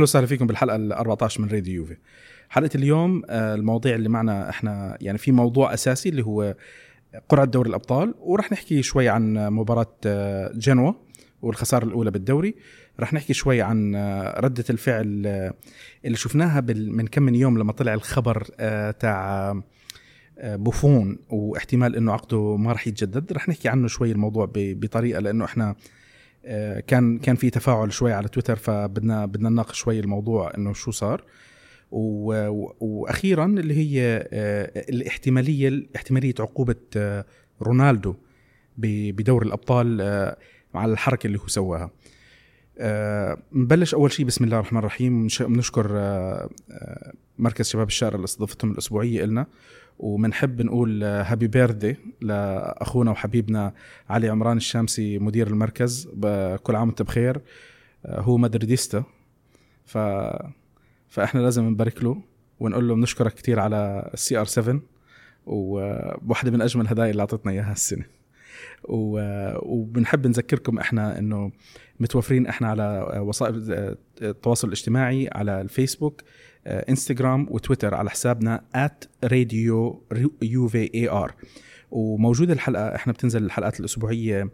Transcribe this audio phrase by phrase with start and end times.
[0.00, 1.96] أهلا وسهلا فيكم بالحلقة ال 14 من راديو يوفي.
[2.48, 6.56] حلقة اليوم آه، المواضيع اللي معنا إحنا يعني في موضوع أساسي اللي هو
[7.28, 10.92] قرعة دوري الأبطال وراح نحكي شوي عن مباراة آه، جنوا
[11.42, 12.54] والخسارة الأولى بالدوري
[13.00, 15.06] راح نحكي شوي عن آه، ردة الفعل
[16.04, 18.42] اللي شفناها من كم من يوم لما طلع الخبر
[19.00, 19.54] تاع
[20.44, 25.76] بوفون واحتمال إنه عقده ما راح يتجدد رح نحكي عنه شوي الموضوع بطريقة لأنه إحنا
[26.86, 31.24] كان كان في تفاعل شوي على تويتر فبدنا بدنا نناقش شوي الموضوع إنه شو صار.
[31.90, 37.24] وأخيرا اللي هي آه، الاحتمالية احتمالية عقوبة آه،
[37.62, 38.14] رونالدو
[38.78, 40.36] بدور الأبطال آه،
[40.74, 41.90] على الحركة اللي هو سواها.
[42.78, 45.26] آه، نبلش أول شيء بسم الله الرحمن الرحيم.
[45.26, 49.46] نش- بنشكر آه، آه، مركز شباب الشارع اللي استضافتهم الأسبوعية إلنا.
[50.02, 53.72] وبنحب نقول هابي بيرثدي لأخونا وحبيبنا
[54.08, 56.08] علي عمران الشامسي مدير المركز
[56.62, 57.40] كل عام وانت بخير.
[58.06, 59.04] هو madridista.
[59.84, 59.98] ف
[61.08, 62.22] فإحنا لازم نبارك له
[62.60, 64.80] ونقول له بنشكرك كثير على ال CR 7
[65.46, 68.04] وواحدة من أجمل الهدايا اللي أعطتنا إياها السنة
[69.62, 71.52] وبنحب نذكركم إحنا إنه
[72.00, 76.22] متوفرين إحنا على وسائل التواصل الاجتماعي على الفيسبوك.
[76.66, 78.62] انستغرام وتويتر على حسابنا
[79.26, 79.94] @radio
[80.44, 81.32] UVAR
[81.90, 84.50] وموجودة الحلقة إحنا بتنزل الحلقات الأسبوعية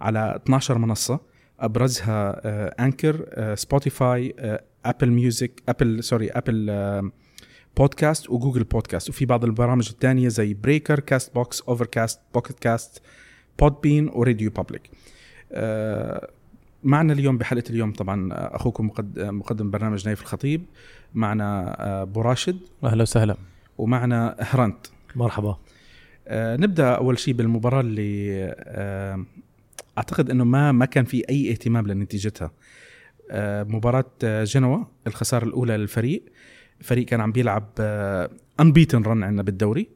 [0.00, 1.20] على 12 منصة
[1.60, 7.10] أبرزها آه، Anchor آه، Spotify آه، Apple Music Apple sorry Apple آه،
[7.76, 13.02] Podcast و Google Podcast وفي بعض البرامج الثانية زي Breaker Castbox Overcast Pocket Casts
[13.58, 14.90] Podbean و RadioPublic
[15.52, 16.30] آه،
[16.84, 20.64] معنا اليوم بحلقة اليوم طبعا أخوكم مقد- مقدم برنامج نايف الخطيب
[21.14, 22.58] معنا آه، أبو راشد.
[22.84, 23.36] أهلا وسهلا.
[23.78, 24.86] ومعنا هرانت.
[25.16, 25.58] مرحبا.
[26.28, 29.24] آه، نبدأ أول شيء بالمباراة اللي آه،
[29.98, 32.50] أعتقد إنه ما ما كان في أي اهتمام لنتيجتها.
[33.64, 36.24] مباراة جنوا الخسارة الأولى للفريق.
[36.80, 37.64] الفريق كان عم بيلعب
[38.60, 39.88] انبيتن رن عندنا بالدوري.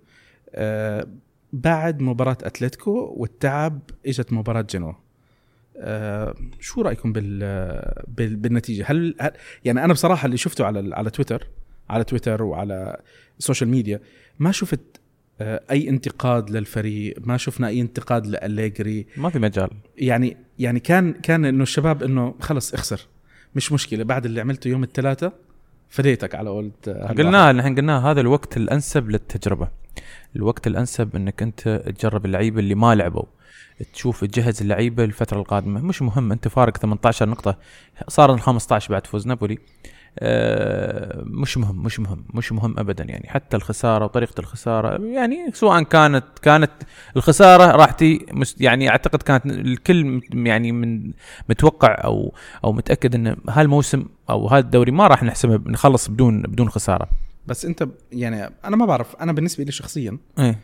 [1.53, 4.93] بعد مباراة أتلتيكو والتعب إجت مباراة جنوا.
[5.79, 7.39] آه، شو رأيكم بال
[8.09, 9.33] بال- بالنتيجة؟ هل هل-
[9.65, 11.47] يعني أنا بصراحة اللي شفته على على تويتر
[11.91, 13.01] على تويتر وعلى
[13.39, 14.01] ال social media
[14.39, 14.81] ما شفت
[15.41, 19.07] آه، أي انتقاد للفريق ما شفنا أي انتقاد لأليجري.
[19.17, 19.71] ما في مجال.
[19.99, 23.01] يعني يعني كان كان إنه الشباب إنه خلص اخسر
[23.55, 24.05] مش مشكلة.
[24.05, 25.33] بعد اللي عملته يوم الثلاثاء
[25.89, 27.19] فديتك على هالواحد.
[27.21, 29.69] قلناها نحن قلناها هذا الوقت الأنسب للتجربة.
[30.37, 33.25] الوقت الأنسب إنك أنت تجرب اللعيبة اللي ما لعبوا.
[33.93, 35.81] تشوف تجهز اللعيبة للفتره القادمة.
[35.81, 37.59] مش مهم أنت فارق 18 نقطة
[38.09, 39.59] صار 15 بعد فوز نابولي.
[40.19, 43.29] آه، مش مهم مش مهم مش مهم ابدا يعني.
[43.29, 46.71] حتى الخسارة وطريقة الخسارة يعني سواء كانت كانت
[47.17, 48.27] الخسارة راح تي
[48.61, 51.13] يعني أعتقد كانت الكل يعني من
[51.49, 52.35] متوقع أو
[52.65, 57.09] أو متأكد إن هالموسم أو هذا الدوري ما راح نحسمه نخلص بدون بدون خسارة.
[57.47, 60.59] بس أنت يعني أنا ما بعرف أنا بالنسبة لي شخصيا إيه.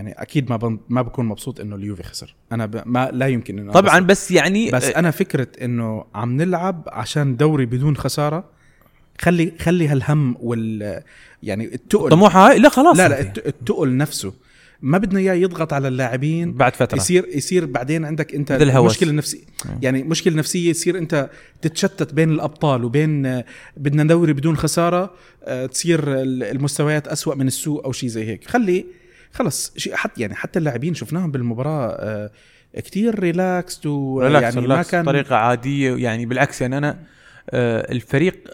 [0.00, 2.34] يعني أكيد ما بن ما بكون مبسوط إنه اليوفي خسر.
[2.52, 2.82] أنا ب...
[2.86, 4.06] ما لا يمكن إنه طبعا أبسط.
[4.10, 8.44] بس يعني بس أنا فكرة إنه عم نلعب عشان دوري بدون خسارة
[9.20, 11.02] خلي خلي هالهم وال
[11.42, 12.10] يعني التقل.
[12.10, 12.96] طموحها هاي؟ لا خلاص.
[12.96, 14.32] لا لا التقل نفسه.
[14.82, 16.52] ما بدنا إياه يضغط على اللاعبين.
[16.52, 16.96] بعد فترة.
[16.98, 18.52] يصير يصير بعدين عندك أنت.
[18.52, 19.78] مشكلة نفسيه مم.
[19.82, 21.30] يعني مشكلة نفسية يصير أنت
[21.62, 23.44] تتشتت بين الأبطال وبين آه،
[23.76, 28.44] بدنا دوري بدون خسارة آه، تصير ال- المستويات أسوأ من السوق أو شيء زي هيك.
[28.48, 28.86] خلي
[29.32, 32.30] خلص شيء حتى يعني حتى اللاعبين شفناهم بالمباراة آه،
[32.74, 36.98] كتير relaxed relax ويعني ما relax كان بطريقه عادية يعني بالعكس يعني أنا
[37.50, 38.48] آه، الفريق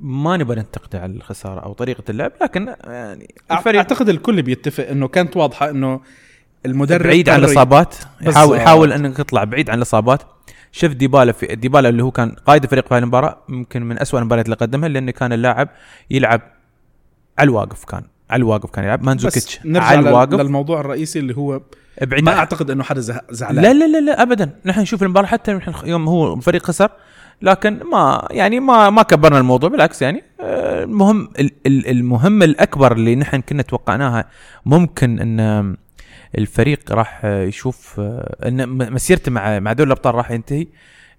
[0.00, 5.08] ما نبغى ننتقده على الخسارة أو طريقة اللعب لكن يعني الفريق أعتقد الكل بيتفق إنه
[5.08, 6.00] كانت واضحة إنه
[6.66, 7.94] المدرب بعيد عن الإصابات.
[8.34, 10.22] حاول حاول إنك تطلع بعيد عن الإصابات
[10.72, 14.46] شوف ديبالا في ديبالا اللي هو كان قائد الفريق في المباراة يمكن من أسوأ المباريات
[14.46, 15.68] اللي قدمها لأنه كان اللاعب
[16.10, 16.40] يلعب
[17.38, 19.02] على الواقف كان على الواقف كان يلعب.
[19.04, 20.40] مانزوكيتش على الواقف.
[20.40, 21.60] للموضوع الرئيسي اللي هو
[22.02, 22.24] بعيد.
[22.24, 23.00] ما أعتقد إنه حدا
[23.30, 23.64] زعلان.
[23.64, 24.50] لا لا لا لا ابدا.
[24.64, 26.90] نحن نشوف المباراة حتى نحن يوم هو الفريق خسر
[27.42, 32.92] لكن ما يعني ما ما كبرنا الموضوع بالعكس يعني آه، المهم ال- ال- المهم الأكبر
[32.92, 34.24] اللي نحن كنا توقعناها
[34.66, 35.76] ممكن إن
[36.38, 40.66] الفريق راح يشوف آه، إن مسيرته مع مع دوري الأبطال راح ينتهي.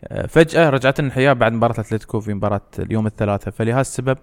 [0.08, 4.18] آه، فجأة رجعت لنا الحياة بعد مباراة اتلتيكو في مباراة اليوم الثلاثاء فلهذا السبب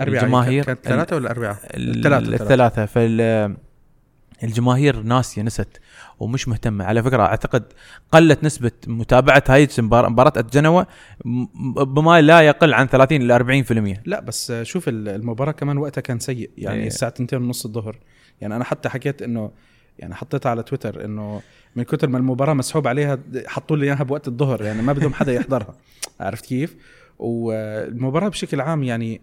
[0.00, 3.56] أربعة الجماهير- كانت ثلاثة ولا أربعة؟ ال- الثلاثة الثلاثة فال
[4.44, 5.80] الجماهير ناسية نست
[6.20, 7.64] ومش مهتمة على فكرة أعتقد
[8.12, 10.82] قلت نسبة متابعة هاي مباراة جنوا
[11.24, 16.00] م- بما لا يقل عن 30 إلى 40% لا بس شوف ال- المباراة كمان وقتها
[16.00, 16.86] كان سيء يعني إيه.
[16.86, 17.98] الساعة 2 ونص الظهر
[18.40, 19.50] يعني أنا حتى حكيت إنه
[19.98, 21.42] يعني حطيتها على تويتر إنه
[21.76, 25.32] من كتر ما المباراة مسحوب عليها حطوا لي إياها بوقت الظهر يعني ما بدهم حدا
[25.32, 25.74] يحضرها
[26.20, 26.76] عرفت كيف؟
[27.18, 29.20] والمباراة بشكل عام يعني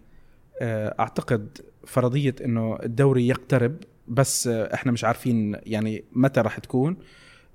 [0.62, 3.76] أعتقد فرضية إنه الدوري يقترب
[4.08, 6.96] بس آه، إحنا مش عارفين يعني متى راح تكون.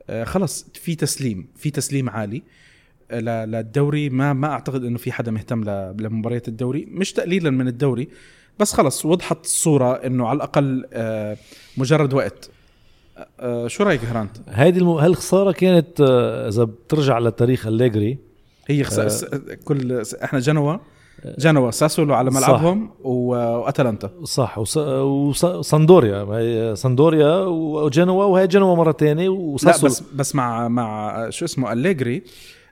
[0.10, 2.44] آه، خلص في تسليم في تسليم عالي.
[3.12, 5.63] آه، للدوري ما ما أعتقد إنه في حدا مهتم
[6.00, 8.07] لمباريات الدوري مش تقليلا من الدوري.
[8.60, 11.38] بس خلص وضحت الصورة إنه على الأقل آه،
[11.78, 12.50] مجرد وقت.
[13.40, 14.90] آه، شو رأيك هرانت؟ هيدي الم...
[14.90, 18.18] هالخساره كانت آه، إذا بترجع لتاريخ أليجري.
[18.68, 19.24] هي خس...
[19.24, 19.40] آه.
[19.66, 20.78] كل إحنا جنوا
[21.39, 22.31] جنوا ساسولو على.
[22.31, 22.89] ملعبهم.
[23.04, 24.77] وأتلانتا صح وص...
[24.77, 25.45] وص...
[25.45, 31.45] صندوريا ما هي صندوريا وجنوا وهي جنوا مرة ثانية وساسولو بس بس مع مع شو
[31.45, 32.24] اسمه أليجري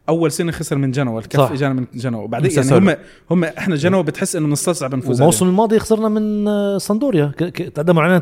[0.09, 1.51] أول سنة خسر من جنوا الكف.
[1.51, 2.91] اجانا من جنوا وبعدين من يعني ساسولو.
[2.91, 2.97] هم
[3.31, 7.31] هم إحنا جنوا بتحس إنه بنستصعب نفوز والموسم الماضي خسرنا من سامبدوريا.
[7.75, 8.21] تقدموا علينا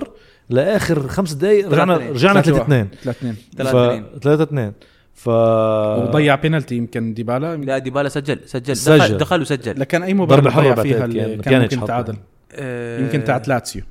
[0.00, 0.06] 3-0
[0.50, 2.00] لآخر خمس دقائق رجعنا 3-2.
[2.02, 4.74] رجعنا 3-2 3 2 3 2 3-2
[5.18, 7.56] ف وضيع بينالتي يمكن ديبالا.
[7.56, 8.76] لا ديبالا سجل سجل.
[8.76, 8.98] سجل.
[8.98, 11.84] دخل, دخل وسجل لكن أي مباراة ضيع بعتقد فيها كان- اللي كان ممكن.
[11.84, 12.16] تعادل.
[12.52, 13.82] آه، يمكن تاعت لاتسيو.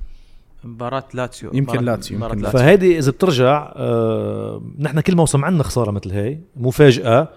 [0.64, 1.52] مباراة لاتسيو.
[1.54, 2.60] يمكن لاتسيو، مباراة يمكن لاتسيو.
[2.62, 4.62] فهيدي إذا بترجع آه...
[4.80, 7.28] نحن كل موسم عندنا خسارة مثل هي مفاجأة.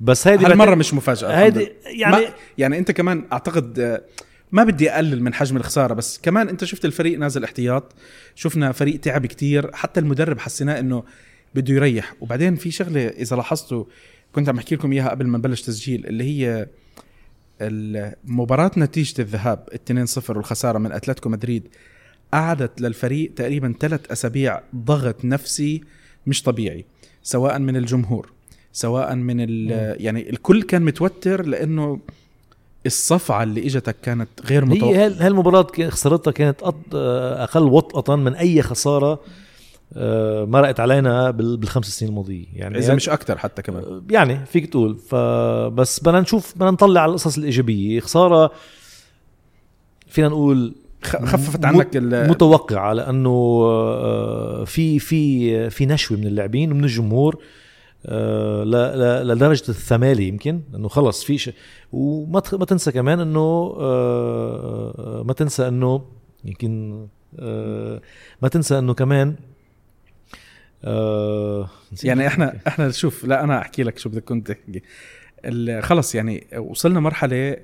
[0.00, 1.72] بس هيدي هالمرة بعتقد- مش مفاجأة هيدي.
[1.98, 2.16] يعني
[2.58, 4.02] يعني أنت كمان أعتقد آه،
[4.52, 7.92] ما بدي أقلل من حجم الخسارة بس كمان أنت شفت الفريق نازل احتياط.
[8.34, 9.70] شفنا فريق تعب كتير.
[9.74, 11.02] حتى المدرب حسيناه إنه
[11.54, 12.14] بده يريح.
[12.20, 13.84] وبعدين في شغلة إذا لاحظتوا
[14.32, 16.66] كنت عم أحكي لكم إياها قبل ما نبلش تسجيل اللي هي
[18.24, 21.62] مباراة نتيجة الذهاب 2-0 والخسارة من أتلتيكو مدريد
[22.32, 25.82] قعدت للفريق تقريبا ثلاث أسابيع ضغط نفسي
[26.26, 26.84] مش طبيعي
[27.22, 28.32] سواء من الجمهور
[28.72, 29.70] سواء من ال
[30.02, 31.98] يعني الكل كان متوتر لأنه
[32.86, 35.06] الصفعة اللي إجتك كانت غير هي متوقعة.
[35.06, 39.20] هال- هالمباراة خسارتها كانت أقل وطأة من أي خسارة؟
[40.46, 42.44] مرقت علينا بال- بالخمس سنين الماضية.
[42.54, 43.82] يعني إذا مش أكثر حتى كمان.
[43.82, 44.94] آه، يعني فيك تقول.
[44.94, 48.00] فبس بدنا نشوف بدنا نطلع على القصص الإيجابية.
[48.00, 48.50] خسارة
[50.08, 50.74] فينا نقول
[51.04, 51.96] خففت عنك
[52.30, 53.30] متوقعة لأنه
[53.64, 57.42] آه، في في في نشوة من اللاعبين ومن الجمهور
[58.06, 61.54] آه، ل- ل- لدرجة الثمالي يمكن إنه خلص في شيء
[61.92, 66.02] وما تنسى كمان إنه آه، ما تنسى إنه
[66.44, 67.06] يمكن
[67.38, 68.00] آه،
[68.42, 69.34] ما تنسى إنه كمان
[71.92, 72.04] نسيت.
[72.04, 74.82] يعني إحنا إحنا شوف لا أنا أحكي لك شو بدك كنت تحكي.
[75.80, 77.56] خلص يعني وصلنا مرحلة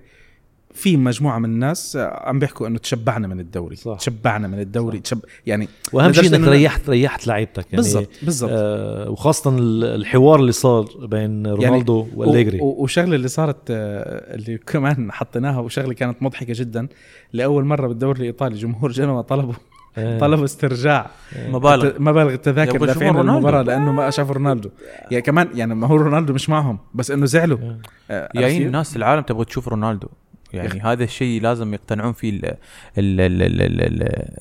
[0.75, 3.77] في مجموعة من الناس عم بيحكوا إنه تشبعنا من الدوري.
[3.77, 3.97] صح.
[3.99, 8.51] تشبعنا من الدوري تشب يعني وأهم شيء إنك ريحت ريحت لعيبتك يعني بالضبط بالضبط.
[8.55, 14.59] آه وخاصة ال- الحوار اللي صار بين رونالدو يعني والليجري وشغلة اللي صارت آه، اللي
[14.59, 16.89] كمان حطيناها وشغلة كانت مضحكة جدا.
[17.33, 19.55] لأول مرة بالدوري الإيطالي جمهور جنوا طلبوا.
[19.99, 20.19] إيه.
[20.19, 21.11] طلبوا استرجاع.
[21.37, 21.49] إيه.
[21.49, 21.93] مبالغ.
[21.99, 24.71] مبالغ التذاكر دافعين المباراة لأنه ما شافوا رونالدو.
[25.11, 27.59] يعني كمان يعني ما هو رونالدو مش معهم بس إنه زعلوا.
[27.59, 27.79] إيه.
[28.11, 30.09] آه، يعني الناس العالم تبغى تشوف رونالدو.
[30.53, 32.41] يعني هذا الشيء لازم يقتنعون فيه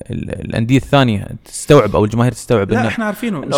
[0.08, 1.28] الأندية الثانية.
[1.44, 3.40] تستوعب أو الجماهير تستوعب لا إحنا عارفينه.
[3.40, 3.54] مش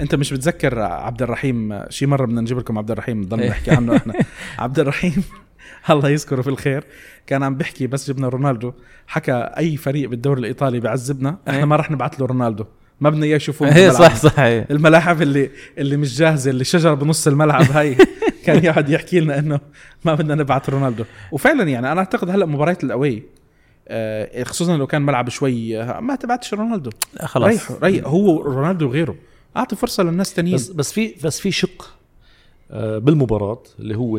[0.00, 3.96] أنت مش بتذكر عبد الرحيم شي مرة بدنا نجيب لكم عبد الرحيم نضل نحكي عنه
[3.96, 4.14] إحنا.
[4.58, 5.24] عبد الرحيم
[5.90, 6.84] الله يذكره في الخير.
[7.26, 8.72] كان عم بيحكي بس جبنا رونالدو.
[9.06, 11.64] حكى أي فريق بالدوري الإيطالي بيعذبنا إحنا إيه.
[11.64, 12.64] ما راح نبعث له رونالدو.
[13.00, 13.94] ما بدنا إياه يشوفوه إيه بالملعب.
[13.94, 14.40] صح صح.
[14.40, 14.66] إيه.
[14.70, 17.96] الملاعب اللي اللي مش جاهزة اللي شجره بنص الملعب هاي.
[18.44, 19.60] كان يقعد يحكي لنا إنه
[20.04, 21.04] ما بدنا نبعث رونالدو.
[21.32, 23.22] وفعلا يعني أنا أعتقد هلأ مباريات الأوي
[23.88, 26.90] آه، خصوصا لو كان ملعب شوي آه، ما تبعتش رونالدو.
[27.14, 27.48] لا خلاص.
[27.48, 28.06] ريحوا ريح.
[28.06, 29.16] هو رونالدو وغيره.
[29.56, 30.56] أعطي فرصة للناس تانيين.
[30.56, 31.96] بس بس في بس في شق
[32.70, 34.18] آه، بالمباراة اللي هو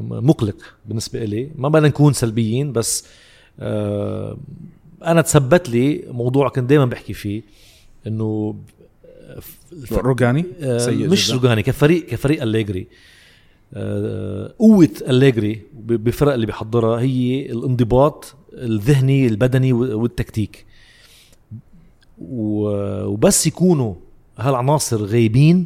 [0.00, 0.56] مقلق
[0.86, 3.04] بالنسبة لي ما بدنا نكون سلبيين بس
[3.60, 4.38] آه،
[5.04, 7.42] أنا تثبت لي موضوع كنت دائما بحكي فيه
[8.06, 8.56] إنه
[9.72, 11.30] الف- روجاني آه، سيء مش.
[11.32, 12.86] روجاني كفريق كفريق أليجري.
[13.74, 20.66] آه، قوة أليجري بفرق اللي بيحضرها هي الانضباط الذهني البدني والتكتيك.
[22.18, 23.94] وبس يكونوا
[24.38, 25.64] هالعناصر غايبين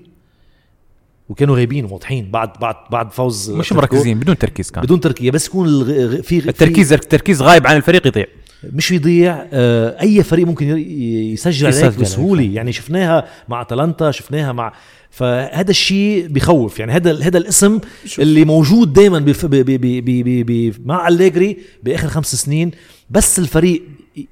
[1.29, 4.85] وكانوا غايبين وواضحين بعد بعد بعد فوز مش مركزين بدون تركيز كان.
[4.85, 8.27] بدون تركيا بس يكون الغ- غ- في التركيز التركيز غايب عن الفريق يضيع.
[8.73, 12.43] مش يضيع آه، أي فريق ممكن ي- يسجل عليك بسهولة.
[12.43, 12.57] عليك.
[12.57, 14.73] يعني شفناها مع أتلانتا شفناها مع
[15.11, 16.79] فهذا الشيء بخوف.
[16.79, 18.21] يعني هذا هذا الاسم شوف.
[18.21, 19.47] اللي موجود دائما بف...
[19.47, 19.51] ب...
[19.55, 19.71] ب...
[19.81, 20.05] ب...
[20.05, 20.47] ب...
[20.47, 20.75] ب...
[20.89, 22.71] مع أليجري بآخر خمس سنين.
[23.11, 23.83] بس الفريق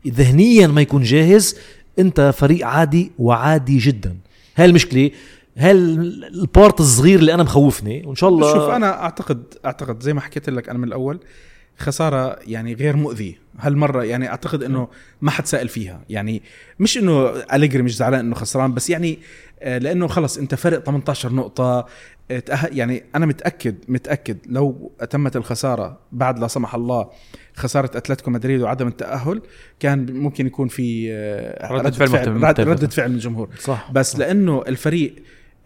[0.09, 1.57] ذهنيا ما يكون جاهز.
[1.99, 4.17] أنت فريق عادي وعادي جدا.
[4.57, 5.11] هاي المشكلة.
[5.57, 10.21] هاي البارت الصغير اللي أنا مخوفني وإن شاء الله شوف أنا أعتقد أعتقد زي ما
[10.21, 11.21] حكيت لك أنا من الأول
[11.79, 13.35] خسارة يعني غير مؤذية.
[13.61, 14.89] هالمرة يعني أعتقد إنه
[15.21, 16.01] ما حد سائل فيها.
[16.09, 16.43] يعني
[16.79, 19.19] مش إنه أليجري مش زعلان إنه خسران بس يعني
[19.61, 21.87] آه، لأنه خلص أنت فرق 18 نقطة.
[22.31, 27.11] آه، تأه- يعني أنا متأكد متأكد لو تمت الخسارة بعد لا سمح الله
[27.57, 29.43] خسارة أتلتيكو مدريد وعدم التأهل
[29.81, 32.63] كان ممكن يكون في آه، ردة فعل مختلفة.
[32.73, 33.49] ردة فعل من الجمهور.
[33.61, 35.15] صح بس لأنه الفريق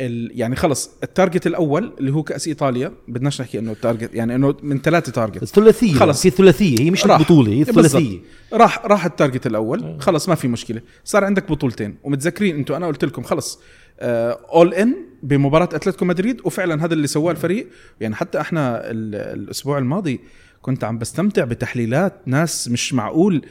[0.00, 4.14] ال يعني خلص ال target الأول اللي هو كأس إيطاليا بدناش نحكي إنه ال target
[4.14, 6.26] يعني إنه من ثلاثة target الثلاثيه خلص.
[6.26, 7.18] هي ثلاثية هي مش راح.
[7.18, 8.18] البطوله هي الثلاثيه
[8.52, 9.96] راح راح ال target الأول.
[10.00, 10.80] خلص ما في مشكلة.
[11.04, 11.96] صار عندك بطولتين.
[12.04, 13.60] ومتذكرين أنتم أنا قلت لكم خلص
[14.00, 17.68] اول ان بمباراة أتلتيكو مدريد وفعلا هذا اللي سواه الفريق.
[18.00, 20.20] يعني حتى إحنا ال- الأسبوع الماضي
[20.62, 23.42] كنت عم بستمتع بتحليلات ناس مش معقول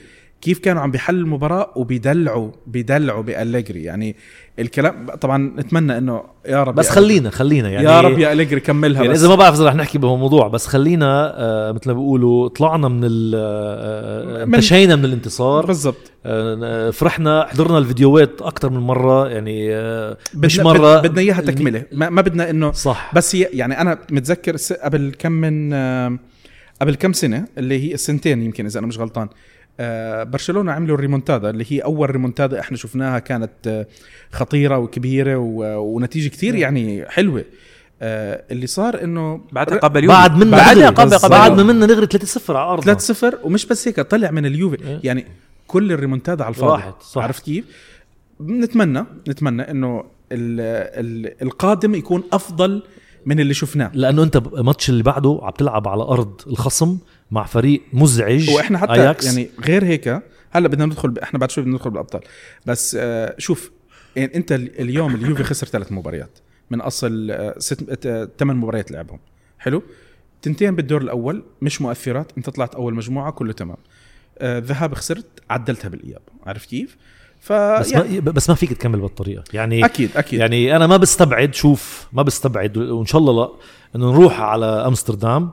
[0.42, 3.84] كيف كانوا عم بيحللوا المباراة وبيدلعوا بيدلعوا بأليجري.
[3.84, 4.16] يعني
[4.60, 7.70] الكلام طبعا نتمنى إنه يا رب بس يا خلينا خلينا.
[7.70, 9.20] يعني يا رب يا أليجري كملها يعني بس.
[9.20, 13.02] إذا ما بعرف إذا رح نحكي بهالموضوع بس خلينا آه مثل ما بيقولوا طلعنا من
[13.04, 15.66] ال آه، آه، من- انتشينا من الانتصار.
[15.66, 16.12] بالضبط.
[16.26, 19.30] آه، فرحنا حضرنا الفيديوهات أكثر من مرة.
[19.30, 21.02] يعني آه، مش مرة.
[21.02, 21.84] بدنا إياها تكملة.
[21.92, 23.12] ما, ما بدنا إنه صح.
[23.16, 26.18] بس هي يعني أنا متذكر قبل كم من آه،
[26.82, 29.30] قبل كم سنة اللي هي السنتين يمكن إذا أنا مش غلطان آه،
[30.24, 33.88] برشلونة عملوا الريمونتادا اللي هي أول ريمونتادا إحنا شفناها كانت آه،
[34.32, 35.36] خطيرة وكبيرة
[35.78, 37.46] ونتيجة كتير يعني حلوة.
[38.02, 41.68] آه، اللي صار إنه بعدها قبل يوم بعد منا بعدها نغري قبل قبل بعد يوم.
[41.68, 44.88] ما منا نغري 3-0 على ارضنا 3-0 ومش بس هيك طلع من اليوفي.
[44.88, 45.00] إيه.
[45.04, 45.26] يعني
[45.68, 46.72] كل الريمونتادا على الفاضي.
[46.72, 47.24] راحت، صح.
[47.24, 47.66] عرفت كيف؟
[48.42, 50.60] نتمنى نتمنى إنه ال
[51.06, 52.84] ال القادم يكون أفضل
[53.26, 53.92] من اللي شفناه.
[53.94, 56.98] لأنه أنت الماتش اللي بعده عم تلعب على أرض الخصم.
[57.32, 59.26] مع فريق مزعج وإحنا حتى أياكس.
[59.26, 61.18] يعني غير هيك هلأ بدنا ندخل ب...
[61.18, 62.22] إحنا بعد شوي بدنا ندخل بالأبطال.
[62.66, 63.72] بس آه شوف
[64.16, 66.40] يعني أنت ال- اليوم اليوفي خسر ثلاث مباريات.
[66.72, 69.20] من أصل آه ست آه ثمان مباريات لعبهم.
[69.60, 69.84] حلو؟
[70.42, 73.78] تنتين بالدور الأول مش مؤثرات أنت طلعت أول مجموعة كله تمام.
[74.40, 76.22] آه ذهاب خسرت عدلتها بالإياب.
[76.46, 76.98] عارف كيف؟
[77.40, 79.44] ف بس يعني ما بس ما فيك تكمل بالطريقة.
[79.54, 80.40] يعني أكيد أكيد.
[80.40, 83.50] يعني أنا ما بستبعد شوف ما بستبعد وإن شاء الله لا
[83.96, 85.52] إنه نروح على أمستردام.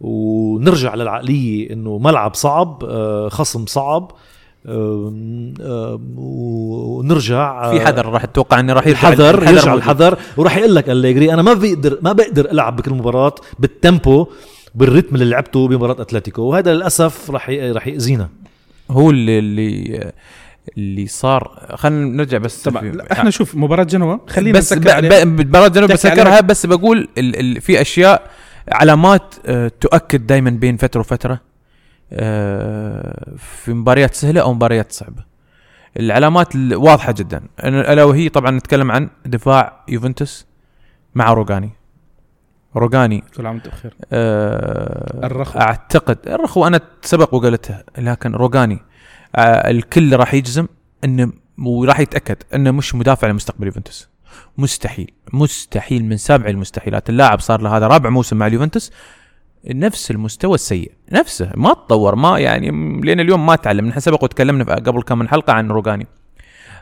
[0.00, 4.10] ونرجع للعقلية إنه ملعب صعب آه، خصم صعب
[6.16, 9.74] ونرجع آه، في حذر راح أتوقع انه راح يرجع الحذر يرجع.
[9.74, 14.26] الحذر وراح يقول لك أليجري أنا ما بقدر ما بقدر ألعب بكل مباراة بالتيمبو
[14.74, 18.28] بالريتم اللي لعبته بمباراة أتلتيكو وهذا للأسف راح راح يأذينا
[18.90, 20.12] هو اللي اللي
[20.78, 24.84] اللي صار خلينا نرجع بس طبعا لا، إحنا شوف مباراة جنوا خلينا بس جنوب
[25.88, 26.40] تحكي بسكرها.
[26.40, 28.30] بس بقول ال ال في أشياء
[28.72, 31.40] علامات آه، تؤكد دائما بين فترة وفترة
[32.12, 35.24] آه، في مباريات سهلة أو مباريات صعبة.
[36.00, 37.42] العلامات ال- واضحة جدا.
[37.64, 40.46] ألا وهي طبعا نتكلم عن دفاع يوفنتوس
[41.14, 41.70] مع روجاني
[42.76, 43.94] روجاني كل عام بخير.
[44.12, 45.58] آه، الرخو.
[45.58, 48.78] أعتقد الرخو أنا سبق وقلتها لكن روجاني
[49.36, 50.66] آه، الكل راح يجزم
[51.04, 54.08] إنه وراح يتأكد إنه مش مدافع لمستقبل يوفنتوس.
[54.58, 57.10] مستحيل مستحيل من سابع المستحيلات.
[57.10, 58.92] اللاعب صار له هذا رابع موسم مع اليوفنتوس
[59.66, 62.70] نفس المستوى السيء نفسه ما تطور ما يعني
[63.00, 63.86] لين اليوم ما تعلم.
[63.86, 66.06] نحن سبق وتكلمنا قبل كم من حلقة عن روجاني.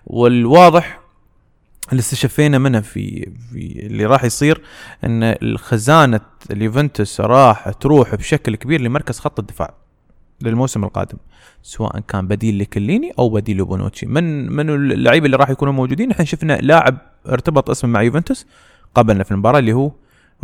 [0.06, 1.00] والواضح
[1.90, 4.62] اللي استشفينا منه في في اللي راح يصير
[5.04, 9.74] إن الخزانة اليوفنتوس راح تروح بشكل كبير لمركز خط الدفاع
[10.40, 11.18] للموسم القادم
[11.62, 14.06] سواء كان بديل لكيليني أو بديل لبونوتشي.
[14.06, 18.46] من من اللعيبة اللي راح يكونوا موجودين إحنا شفنا لاعب ارتبط اسمه مع يوفنتوس
[18.94, 19.92] قبلنا في المباراة اللي هو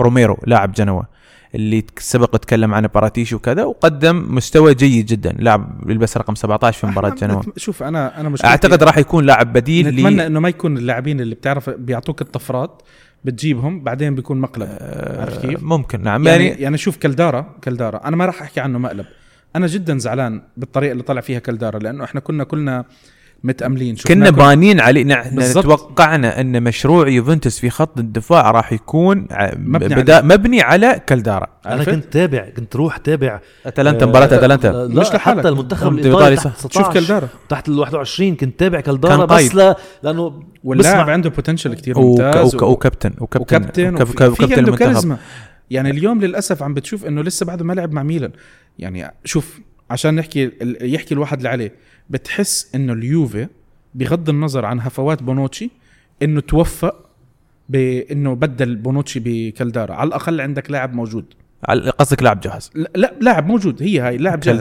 [0.01, 1.03] روميرو لاعب جنوا
[1.55, 6.87] اللي سبق اتكلم عنه باراتيشي وكذا وقدم مستوى جيد جدا لاعب يلبس رقم 17 في
[6.87, 7.43] مباراة جنوا.
[7.57, 11.21] شوف أنا أنا مشكلتي أعتقد راح يكون لاعب بديل لي- نتمنى إنه ما يكون اللاعبين
[11.21, 12.83] اللي بتعرف بيعطوك الطفرات
[13.25, 14.69] بتجيبهم بعدين بيكون مقلب.
[15.21, 16.03] عارف كيف؟ ممكن.
[16.03, 19.07] نعم يعني يعني, يعني شوف كلدارا كلدارا أنا ما راح أحكي عنه مقلب.
[19.57, 22.85] أنا جدا زعلان بالطريقة اللي طلع فيها كلدارا لأنه إحنا كنا كلنا
[23.45, 25.53] متأملين شفنا كنا بانين عليه نحن.
[25.53, 31.85] توقعنا أن مشروع يوفنتوس في خط الدفاع راح يكون مبني بدا مبني على كلدارا أنا؟
[31.85, 35.39] كنت تابع كنت روح تابع أتلانتا آه، مباراة لا أتلانتا لا مش لحالك.
[35.39, 36.69] حتى المنتخب الإيطالي إيطالي تحت صح.
[36.69, 39.55] 19 شوف كلدارا تحت ال 21 كنت تابع كلدارا كان بس.
[39.55, 44.55] لا لأنه واللاعب عنده potential كثير ممتاز وكابتن وكابتن وكابتن وكاب- وفي- كاب- في كابتن
[44.59, 45.17] عنده المنتخب كاريزما
[45.71, 48.31] يعني اليوم للأسف عم بتشوف إنه لسه بعده ما لعب مع ميلان
[48.79, 49.61] يعني شوف
[49.91, 51.73] عشان نحكي ال- يحكي الواحد اللي عليه
[52.11, 53.47] بتحس إنه اليوفي
[53.95, 55.71] بغض النظر عن هفوات بونوتشي
[56.23, 56.95] إنه توفق
[57.69, 61.25] بانه بدل بونوتشي بكالدارا على الأقل عندك لاعب موجود.
[61.71, 62.71] على- قصدك لاعب جاهز.
[62.75, 63.83] لا, لا لاعب موجود.
[63.83, 64.57] هي هاي لاعب جاهز.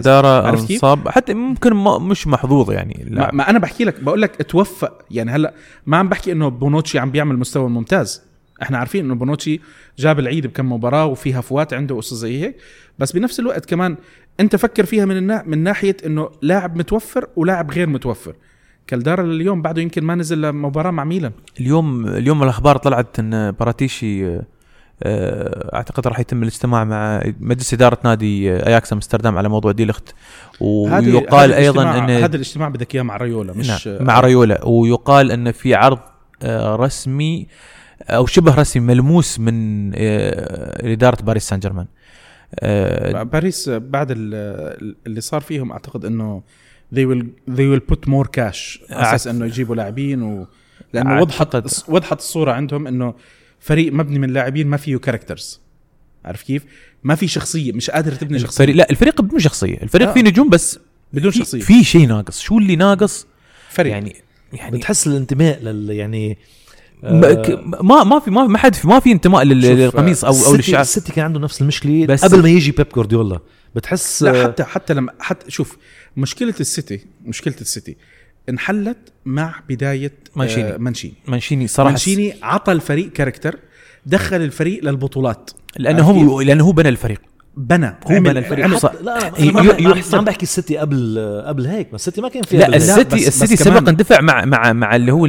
[0.57, 3.05] كيف؟ أنصاب حتى ممكن ما مش محظوظ يعني.
[3.09, 5.53] ما, ما أنا بحكي لك بقول لك توفق يعني هلأ
[5.85, 8.21] ما عم بحكي إنه بونوتشي عم بيعمل مستوى ممتاز.
[8.61, 9.61] إحنا عارفين انه بونوتشي
[9.97, 12.55] جاب العيد بكم مباراة وفي هفوات عنده وقصص زي هيك.
[12.99, 13.97] بس بنفس الوقت كمان
[14.39, 15.43] انت فكر فيها من النا...
[15.45, 18.35] من ناحية انه لاعب متوفر ولاعب غير متوفر.
[18.87, 21.31] كالدارا اليوم بعده يمكن ما نزل مباراه مع ميلان.
[21.59, 24.43] اليوم اليوم الأخبار طلعت إن باراتيشي آه،
[25.03, 29.85] آه، أعتقد راح يتم الاجتماع مع مجلس إدارة نادي آه، أياكس أمستردام على موضوع دي
[29.85, 30.13] لخت
[30.59, 34.65] ويقال أيضا إن هذا الاجتماع بدك إياه مع ريولا مش نعم مع ريولا.
[34.65, 35.99] ويقال إن في عرض
[36.53, 37.47] رسمي
[38.01, 41.85] أو شبه رسمي ملموس من آه، إدارة باريس سان جيرمان.
[42.59, 46.43] آه، باريس بعد ال- اللي صار فيهم أعتقد إنه
[46.95, 50.47] they will they will put more cash على أساس إنه يجيبوا لاعبين و
[50.93, 51.55] لأنه وضحت
[51.89, 53.13] وضحت الصورة عندهم إنه
[53.59, 55.61] فريق مبني من لاعبين ما فيه characters
[56.25, 56.63] عارف كيف؟
[57.03, 58.63] ما في شخصية مش قادر تبني شخصية.
[58.63, 59.77] الفريق لا الفريق بدون شخصية.
[59.83, 60.13] الفريق آه.
[60.13, 60.79] فيه نجوم بس
[61.13, 61.59] بدون في- شخصية.
[61.59, 62.39] في شيء ناقص.
[62.39, 63.27] شو اللي ناقص؟
[63.69, 63.91] فريق.
[63.91, 64.15] يعني
[64.53, 66.37] يعني بتحس الانتماء لل يعني
[67.03, 70.55] ما ك- ما ما في ما ما حد في ما في انتماء للقميص أو أو
[70.55, 70.81] للشعار.
[70.81, 73.39] السيتي كان عنده نفس المشكلة بس- بس قبل ما يجي بيب جوارديولا.
[73.75, 75.77] بتحس لا حتى حتى لما حتى شوف
[76.17, 77.95] مشكلة السيتي مشكلة السيتي
[78.49, 80.73] انحلت مع بداية مانشيني.
[80.73, 81.13] آه مانشيني.
[81.27, 81.67] مانشيني.
[81.67, 81.89] صراحة.
[81.89, 83.59] مانشيني عطى الفريق character
[84.05, 85.51] دخل الفريق للبطولات.
[85.77, 87.21] لأنه هو لأنه هو بنى الفريق.
[87.57, 88.65] بنى هو عمل- بنى الفريق.
[88.65, 88.91] عمل- صح.
[89.01, 92.75] لا ما عم بحكي السيتي قبل قبل هيك بس السيتي ما كان فيها لا.
[92.77, 95.27] السيتي السيتي سبق اندفع مع مع مع اللي هو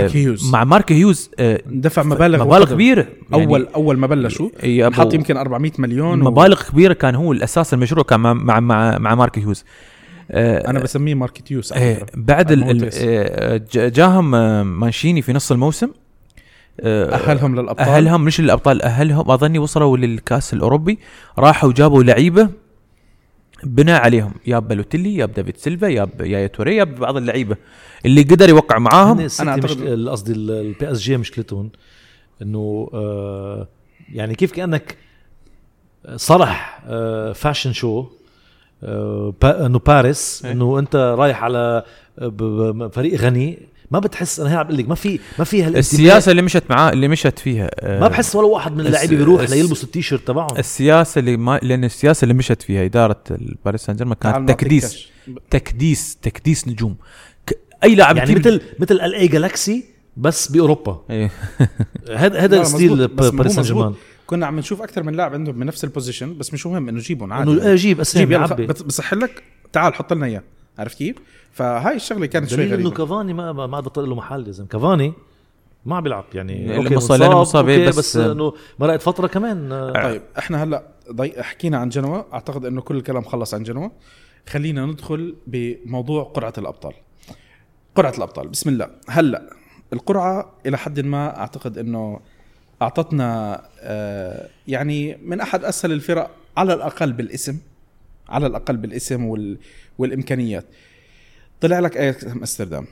[0.00, 0.50] مارك هيوز.
[0.52, 2.72] مع مارك هيوز آه، دفع مبالغ مبالغ.
[2.72, 4.48] كبيرة يعني اول أول ما بلشوا
[4.92, 6.30] حط يمكن 400 مليون و...
[6.30, 9.64] مبالغ كبيرة كان هو الأساس المشروع كان مع مع مع, مع مارك هيوز
[10.30, 12.06] آه، أنا بسميه ماركتيوس إيه فكرة.
[12.14, 12.52] بعد.
[12.96, 14.30] آه، جاهم
[14.80, 15.88] مانشيني في نص الموسم
[16.80, 19.30] أهلهم للأبطال؟ أهلهم مش الابطال أهلهم.
[19.30, 20.98] أظني وصلوا للكأس الأوروبي
[21.38, 22.48] راحوا جابوا لعيبة
[23.64, 24.34] بناء عليهم.
[24.46, 27.56] يا بلوتيلي يا دافيد سيلفا يا يا توري يا بعض اللعيبة
[28.06, 29.16] اللي قدر يوقع معاهم.
[29.16, 31.70] مش أعتقد- قصدي ال PSG مشكلتهم
[32.42, 33.68] إنه آه
[34.12, 34.96] يعني كيف كأنك
[36.16, 38.06] صرح آه fashion show
[38.84, 40.52] آه با إنه باريس إيه.
[40.52, 41.84] إنه أنت رايح على
[42.92, 43.58] فريق غني
[43.92, 45.68] ما بتحس أنا بقول لك ما في ما في.
[45.68, 49.50] السياسة اللي مشت معاه اللي مشت فيها آه، ما بحس ولا واحد من اللاعبين بيروح
[49.50, 54.16] ليلبس التيشيرت تبعهم السياسة اللي ما لأن السياسة اللي مشت فيها إدارة الباريس سان جيرمان
[54.20, 55.06] كانت تكديس.
[55.50, 56.96] تكديس تكديس نجوم
[57.46, 57.58] ك...
[57.84, 59.84] أي لاعب يعني مثل مثل LA Galaxy
[60.16, 61.30] بس بأوروبا إيه.
[62.16, 62.80] هذا هذا مزبوط.
[62.80, 63.64] still بس هو باريس سان.
[63.64, 63.94] جيرمان
[64.26, 67.32] كنا عم نشوف أكثر من لاعب عندهم بنفس ال position بس مش مهم إنه جيبهم
[67.32, 70.42] عادي انه جيب جيب اسامي بس- بصح لك تعال حط لنا إياه
[70.78, 71.16] عرفت كيف؟
[71.52, 72.96] فهاي الشغلة كانت شوي دليل إنه غريبة.
[72.96, 74.68] كافاني ما ما عاد بطل له محل يا زلمة.
[74.68, 75.12] كافاني
[75.86, 79.72] ما عم بيلعب يعني أوكي مصاب- مصاب، إيه، بس- بس, إنه مرقت فترة كمان.
[79.72, 80.82] آه، طيب إحنا هلأ
[81.12, 81.42] ضي...
[81.42, 83.90] حكينا عن جنوة أعتقد إنه كل الكلام خلص عن جنوة
[84.48, 86.92] خلينا ندخل بموضوع قرعة الأبطال.
[87.94, 88.90] قرعة الأبطال بسم الله.
[89.08, 89.42] هلأ
[89.92, 92.20] القرعة إلى حد ما أعتقد إنه
[92.82, 97.58] أعطتنا آه يعني من أحد أسهل الفرق على الأقل بالاسم
[98.28, 99.58] على الأقل بالاسم وال...
[99.98, 100.64] والإمكانيات.
[101.60, 102.86] طلع لك اياكس أمستردام.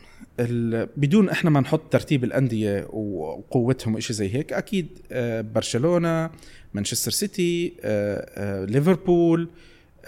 [0.97, 6.31] بدون إحنا ما نحط ترتيب الأندية وقوتهم وشيء زي هيك أكيد آه، برشلونة
[6.75, 9.49] مانشستر سيتي آه، آه، ليفربول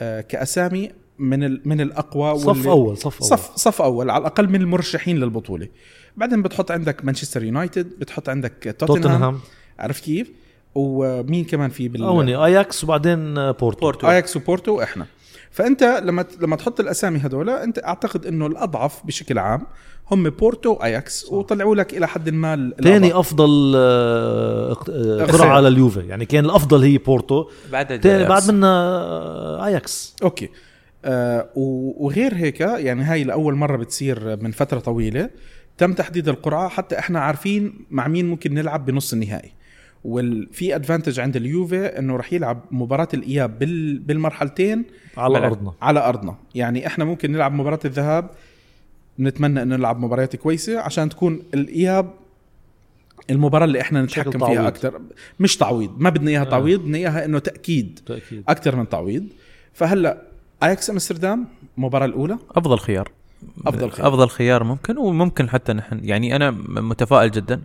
[0.01, 3.29] كأسامي من من الأقوى صف أول صف أول.
[3.29, 5.69] صف صف أول على الأقل من المرشحين للبطولة.
[6.17, 9.03] بعدين بتحط عندك مانشستر يونايتد بتحط عندك توتنهام.
[9.03, 9.41] توتنهام.
[9.79, 10.31] عرفت كيف؟
[10.75, 14.11] ومين كمان في بال أوني أياكس وبعدين بورتو بورتو.
[14.11, 15.07] أياكس وبورتو وإحنا
[15.53, 19.67] فأنت لما لما تحط الأسامي هذول أنت أعتقد إنه الأضعف بشكل عام
[20.11, 23.13] هم بورتو واياكس وطلعوا لك إلى حد ما ثاني.
[23.15, 25.25] أفضل آه، آه،.
[25.25, 27.49] قرعة لليوفي يعني كان الأفضل هي بورتو.
[27.73, 30.17] بعد تاني بعد منا آه، أياكس.
[30.23, 30.49] أوكي.
[31.05, 35.31] آه و- وغير هيك يعني هاي لأول مرة بتصير من فترة طويلة
[35.79, 36.69] تم تحديد القرعة.
[36.69, 39.53] حتى إحنا عارفين مع مين ممكن نلعب بنص النهائي.
[40.05, 44.85] وفي ادفانتج عند اليوفي إنه رح يلعب مباراة الإياب بال بالمرحلتين
[45.17, 45.39] على.
[45.39, 45.73] أرضنا.
[45.83, 46.37] على أرضنا.
[46.55, 48.31] يعني إحنا ممكن نلعب مباراة الذهاب
[49.21, 52.15] نتمنى إنه نلعب مباريات كويسة عشان تكون الإياب
[53.31, 54.47] المباراة اللي إحنا نتحكم.
[54.47, 55.01] فيها أكثر
[55.41, 56.51] مش تعويض ما بدنا إياها آه.
[56.51, 58.01] تعويض بدنا إياها إنه تأكيد.
[58.07, 58.45] تأكيد.
[58.49, 59.27] أكثر من تعويض.
[59.73, 60.23] فهلأ
[60.63, 61.47] اياكس امستردام
[61.79, 63.11] المباراه الأولى؟ أفضل خيار.
[63.67, 64.09] أفضل خيار.
[64.09, 67.61] أفضل خيار ممكن وممكن حتى نحن يعني أنا متفائل جدا.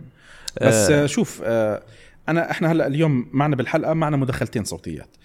[0.62, 1.06] بس آه.
[1.06, 1.82] شوف آه
[2.28, 5.16] أنا إحنا هلأ اليوم معنا بالحلقة معنا مداخلتين صوتيات.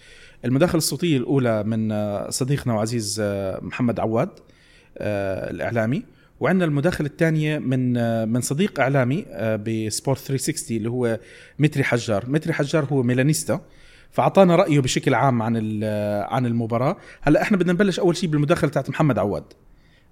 [0.44, 4.28] المداخله الصوتية الأولى من آه صديقنا وعزيز آه محمد عواد
[4.98, 6.02] آه الإعلامي.
[6.40, 7.92] وعندنا المداخله الثانية من
[8.28, 9.24] من صديق إعلامي
[9.66, 11.18] بسبورت 360 اللي هو
[11.58, 12.30] متري حجار.
[12.30, 13.60] متري حجار هو ميلانيستا
[14.10, 15.56] فأعطانا رأيه بشكل عام عن
[16.24, 16.96] عن المباراة.
[17.22, 19.44] هلأ إحنا بدنا نبلش أول شيء بالمداخله تاعت محمد عواد.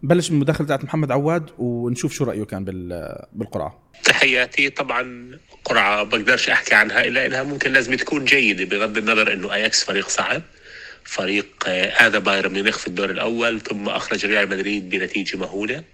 [0.03, 5.31] بلش من المداخله بتاعت محمد عواد ونشوف شو رأيه كان بال- بالقرعه تحياتي طبعا
[5.65, 10.09] قرعة بقدرش أحكي عنها إلا إنها ممكن لازم تكون جيدة بغض النظر إنه أياكس فريق
[10.09, 10.43] صعب.
[11.05, 15.85] فريق آه، هذا بايرن ميونخ في الدور الأول ثم أخرج ريال مدريد بنتيجة مهولة.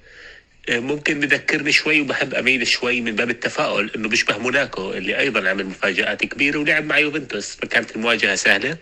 [0.69, 5.49] آه، ممكن بذكرني شوي وبحب أميل شوي من باب التفاؤل إنه بيشبه موناكو اللي أيضا
[5.49, 8.77] عمل مفاجآت كبيرة ولعب مع يوفنتوس فكانت المواجهة سهلة.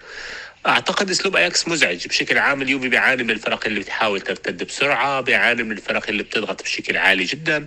[0.66, 5.62] أعتقد أسلوب أياكس مزعج بشكل عام اليوفي بيعاني من الفرق اللي بتحاول ترتد بسرعة بيعاني
[5.62, 7.66] من الفرق اللي بتضغط بشكل عالي جدا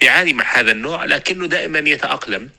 [0.00, 2.50] بيعاني مع هذا النوع لكنه دائما يتأقلم.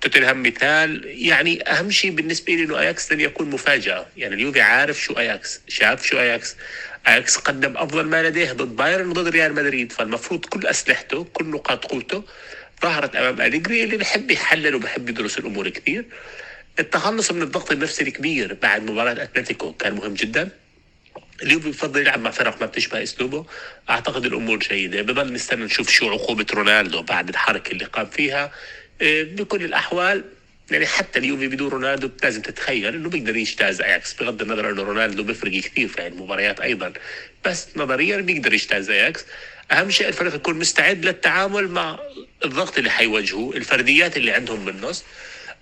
[0.00, 4.06] توتنهام مثال يعني أهم شيء بالنسبة لي إنه أياكس لن يكون مفاجأة.
[4.16, 6.56] يعني اليوفي عارف شو أياكس شاف شو أياكس.
[7.08, 9.92] أياكس قدم أفضل ما لديه ضد بايرن وضد ريال مدريد.
[9.92, 12.24] فالمفروض كل أسلحته كل نقاط قوته
[12.82, 16.04] ظهرت أمام أليجري اللي بحب يحلل وبحب يدرس الأمور كثير.
[16.78, 20.48] التخلص من الضغط النفسي الكبير بعد مباراة أتلتيكو كان مهم جدا.
[21.42, 23.46] اليوفي بفضل يلعب مع فرق ما بتشبه إسلوبه.
[23.90, 25.02] أعتقد الأمور جيدة.
[25.02, 28.52] بضل نستنى نشوف شو عقوبة رونالدو بعد الحركة اللي قام فيها.
[29.00, 30.24] إيه، بكل الأحوال
[30.70, 34.14] يعني حتى اليوفي بدون رونالدو لازم تتخيل إنه بيقدر يجتاز أياكس.
[34.14, 36.92] بغض النظر إنه رونالدو بيفرق كثير في المباريات أيضا.
[37.44, 39.24] بس نظريا بيقدر يجتاز أياكس.
[39.72, 41.98] أهم شيء الفريق يكون مستعد للتعامل مع
[42.44, 45.04] الضغط اللي حيواجهوه الفرديات اللي عندهم بالنص.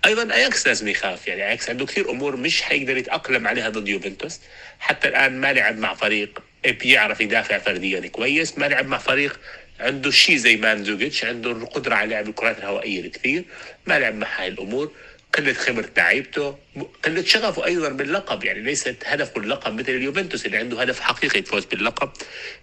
[0.05, 1.27] أيضا اياكس لازم يخاف.
[1.27, 4.39] يعني اياكس عنده كثير أمور مش حيقدر يتأقلم عليها ضد يوفنتوس.
[4.79, 8.57] حتى الآن ما لعب مع فريق بيعرف يدافع فرديا كويس.
[8.57, 9.39] ما لعب مع فريق
[9.79, 13.43] عنده شيء زي ماندزوكيتش عنده القدرة على لعب الكرات الهوائية الكثير.
[13.85, 14.91] ما لعب مع هاي الأمور.
[15.33, 16.57] قلة خبرة لعيبته.
[17.03, 18.43] قلة شغفه أيضا باللقب.
[18.43, 22.09] يعني ليست هدفه اللقب مثل اليوفنتوس اللي عنده هدف حقيقي يفوز باللقب.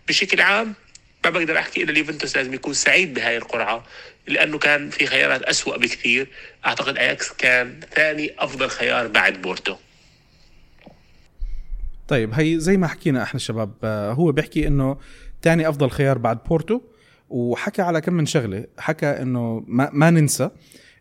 [0.09, 0.75] بشكل عام
[1.25, 3.87] ما بقدر أحكي إن اليوفنتوس لازم يكون سعيد بهاي القرعة.
[4.27, 6.29] لأنه كان في خيارات أسوأ بكثير.
[6.67, 9.77] أعتقد أياكس كان ثاني أفضل خيار بعد بورتو.
[12.09, 14.99] طيب هي زي ما حكينا إحنا شباب آه، هو بيحكي إنه
[15.43, 16.81] تاني أفضل خيار بعد بورتو.
[17.29, 18.65] وحكى على كم من شغلة.
[18.79, 20.51] حكى إنه ما, ما ننسى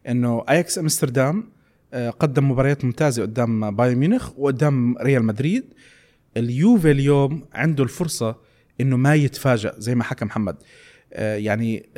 [0.08, 1.52] إنه اياكس امستردام
[1.94, 5.74] آه، قدم مباريات ممتازة قدام بايرن ميونخ وقدام ريال مدريد.
[6.38, 8.36] اليوفي اليوم عنده الفرصة
[8.82, 10.56] إنه ما يتفاجأ زي ما حكى محمد.
[11.14, 11.90] آه، يعني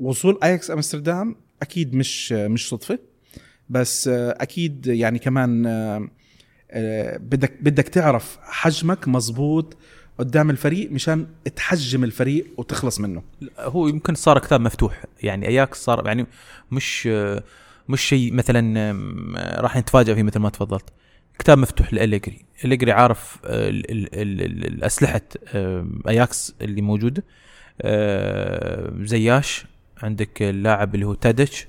[0.00, 2.98] وصول اياكس أمستردام أكيد مش مش صدفة
[3.70, 6.08] بس أكيد يعني كمان آه،
[6.70, 9.76] آه، بدك بدك تعرف حجمك مزبوط
[10.18, 13.22] قدام الفريق مشان تحجم الفريق وتخلص منه.
[13.58, 15.04] هو يمكن صار كتاب مفتوح.
[15.22, 16.26] يعني اياكس صار يعني
[16.72, 17.06] مش
[17.88, 18.92] مش شيء مثلا
[19.60, 20.84] راح نتفاجئ فيه مثل ما تفضلت.
[21.38, 22.44] كتاب مفتوح لأليجري.
[22.64, 25.20] أليجري عارف ال- ال- ال- ال- الأسلحة
[25.54, 27.24] آم، أياكس اللي موجودة
[27.82, 29.64] آه، زياش.
[30.02, 31.66] عندك اللاعب اللي هو تاديتش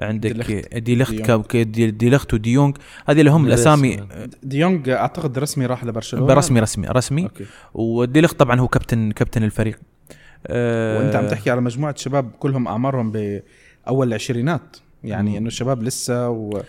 [0.00, 0.30] عندك.
[0.76, 1.62] دي لخت ديونج.
[1.62, 2.76] دي, دي لخت وديونج
[3.08, 4.06] هذه اللي هم ميريس الاسامي.
[4.42, 6.34] ديونج أعتقد رسمي راح لبرشلونة.
[6.34, 7.22] رسمي رسمي رسمي.
[7.22, 7.44] أوكي.
[7.74, 9.80] وديلخت طبعا هو كابتن كابتن الفريق.
[10.46, 14.76] آه، وأنت عم تحكي على مجموعة شباب كلهم أعمارهم بأول العشرينات.
[15.04, 16.62] يعني إنه الشباب لسه و...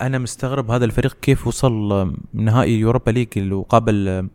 [0.00, 4.28] أنا مستغرب هذا الفريق كيف وصل نهائي Europa League اللي وقابل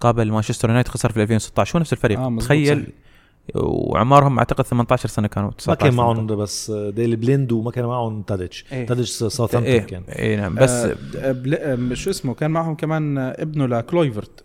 [0.00, 2.18] قابل مانشستر يونايتد خسر في 2016 هو نفس الفريق.
[2.18, 3.07] آه، تخيل صحيح.
[3.54, 6.02] وعمارهم أعتقد 18 سنة كانوا ما 19 كان سنة.
[6.02, 8.64] معهم بس ديلي بليند وما كان معهم تاديتش.
[8.72, 8.86] إيه.
[8.86, 10.02] تاديتش ساوثهامبتون إيه كان.
[10.08, 11.54] إيه نعم بس آه بل...
[11.54, 14.44] آه شو اسمه كان معهم كمان آه، ابنه لكلويفرت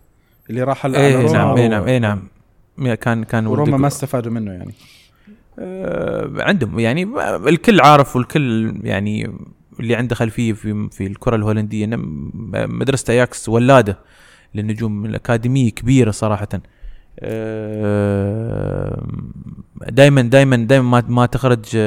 [0.50, 2.28] اللي راح هلا إيه على نعم إيه و- نعم إيه نعم.
[2.96, 4.74] كان كان وروما ما استفادوا منه يعني.
[5.60, 7.08] آه، عندهم يعني
[7.48, 9.34] الكل عارف والكل يعني
[9.80, 11.86] اللي عنده خلفية في في الكرة الهولندية
[12.68, 14.00] مدرسة أياكس ولادة
[14.56, 16.48] للنجوم الاكاديميه كبيرة صراحة.
[19.90, 21.78] دائما دائما دائما ما ما تخرج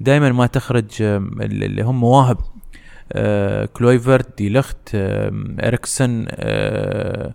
[0.00, 2.38] دائما ما تخرج اللي هم مواهب.
[3.12, 7.34] آه، كلويفرت دي لخت آه، اريكسن آه،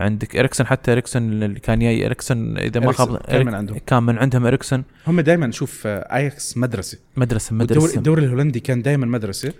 [0.00, 3.78] عندك اريكسن حتى اريكسن اللي كان جاي اريكسن إذا ما خاب كان من عندهم.
[3.86, 6.98] كان من عندهم اريكسن هم دائما شوف آه، آياكس مدرسة.
[7.16, 7.96] مدرسة مدرسة.
[7.96, 9.52] الدوري الهولندي كان دائما مدرسة.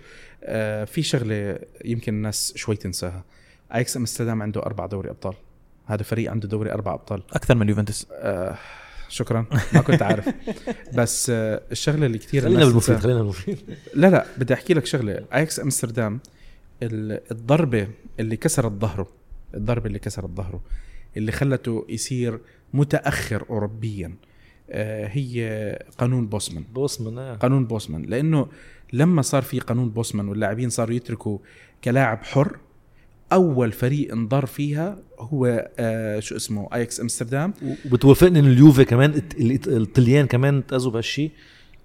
[0.45, 3.25] آه في شغلة يمكن الناس شوي تنساها.
[3.75, 5.35] آياكس أمستردام عنده أربع دوري أبطال.
[5.95, 7.23] هذا فريق عنده دوري أربع أبطال.
[7.33, 8.59] أكثر من اليوفنتوس آه
[9.09, 9.47] شكرا.
[9.75, 10.29] ما كنت عارف
[10.99, 13.59] بس آه الشغلة اللي كثير خلينا بالمفيد خلينا بالمفيد.
[13.95, 15.25] لا لا بدي أحكي لك شغلة.
[15.35, 16.21] أياكس أمستردام
[16.83, 17.89] ال- الضربة
[18.21, 19.09] اللي كسرت ظهره
[19.55, 20.61] الضربة اللي كسرت ظهره
[21.17, 22.41] اللي خلته يصير
[22.75, 24.15] متأخر اوروبيا
[24.71, 26.65] آه هي قانون بوسمان.
[26.75, 27.35] بوسمان آه.
[27.37, 28.03] قانون بوسمان.
[28.03, 28.47] لأنه
[28.93, 31.39] لما صار في قانون بوسمان واللاعبين صاروا يتركوا
[31.85, 32.57] كلاعب حر
[33.33, 37.55] أول فريق انضر فيها هو آه شو اسمه أياكس أمستردام.
[37.87, 41.31] وبتوافقني إن اليوفي كمان الت- الت- الطليان كمان تأذوا بهالشيء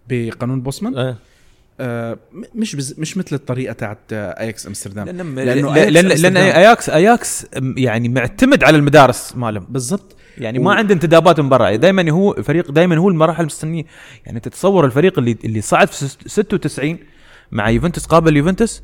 [0.10, 1.18] بقانون بوسمان؟ آه.
[2.34, 5.06] م- مش بز مش مثل الطريقة تاعت آه أياكس أمستردام.
[5.06, 7.46] لأن لأنه لأن, أياكس لأن أمستردام- أياكس أياكس
[7.78, 9.66] يعني معتمد على المدارس مالهم.
[9.70, 10.16] بالضبط.
[10.38, 11.76] يعني و- ما عنده انتدابات من برا.
[11.76, 13.84] دائما هو فريق دائما هو المراحل المستنيه
[14.26, 16.98] يعني تتصور الفريق اللي اللي صعد في ست- 96
[17.52, 18.82] مع يوفنتوس قابل يوفنتوس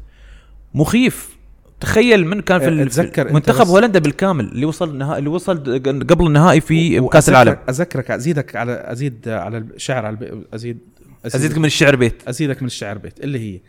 [0.73, 1.40] مخيف.
[1.81, 2.67] تخيل من كان في
[3.01, 7.57] أنت منتخب هولندا بالكامل اللي وصل اللي وصل قبل النهائي في كاس العالم.
[7.69, 10.77] اذكرك أزيدك على أزيد على الشعر على الب- أزيد
[11.25, 12.21] أزيدك من الشعر بيت.
[12.27, 13.59] أزيدك من الشعر بيت اللي هي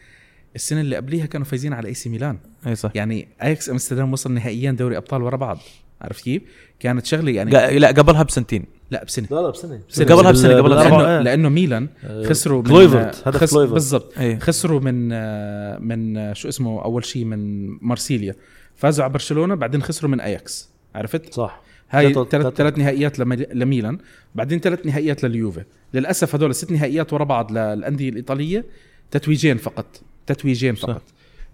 [0.55, 2.39] السنة اللي قبليها كانوا فايزين على إيه سي ميلان.
[2.67, 2.91] أي صح.
[2.95, 5.59] يعني اياكس أمستردام وصل نهائيا دوري أبطال ورا بعض.
[6.03, 6.43] عرفت كيف؟
[6.81, 10.99] كانت شغلة يعني لا قبلها بسنتين لا بسنة لا لا بسنة قبلها بسنة، قبلها بسنة.
[11.03, 11.89] لأنه لأنه ميلان
[12.25, 13.55] خسروا من كلويفرت، هدف خس.
[13.55, 18.35] بالضبط اي خسروا من آه، من آه، شو اسمه أول شيء من مارسيليا
[18.77, 22.55] فازوا على برشلونة بعدين خسروا من اياكس عرفت؟ صح هاي ثلاث.
[22.55, 23.99] ثلاث نهائيات لمي- لميلان
[24.35, 28.65] بعدين ثلاث نهائيات لليوفي للأسف هذول ست نهائيات ورا بعض للانديه الإيطالية
[29.11, 30.89] تتويجين فقط تتويجين صح.
[30.89, 31.03] فقط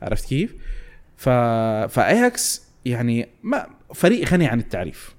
[0.03, 0.55] عرفت كيف؟
[1.17, 1.29] ف...
[1.89, 5.19] فاياكس يعني ما فريق غني عن التعريف.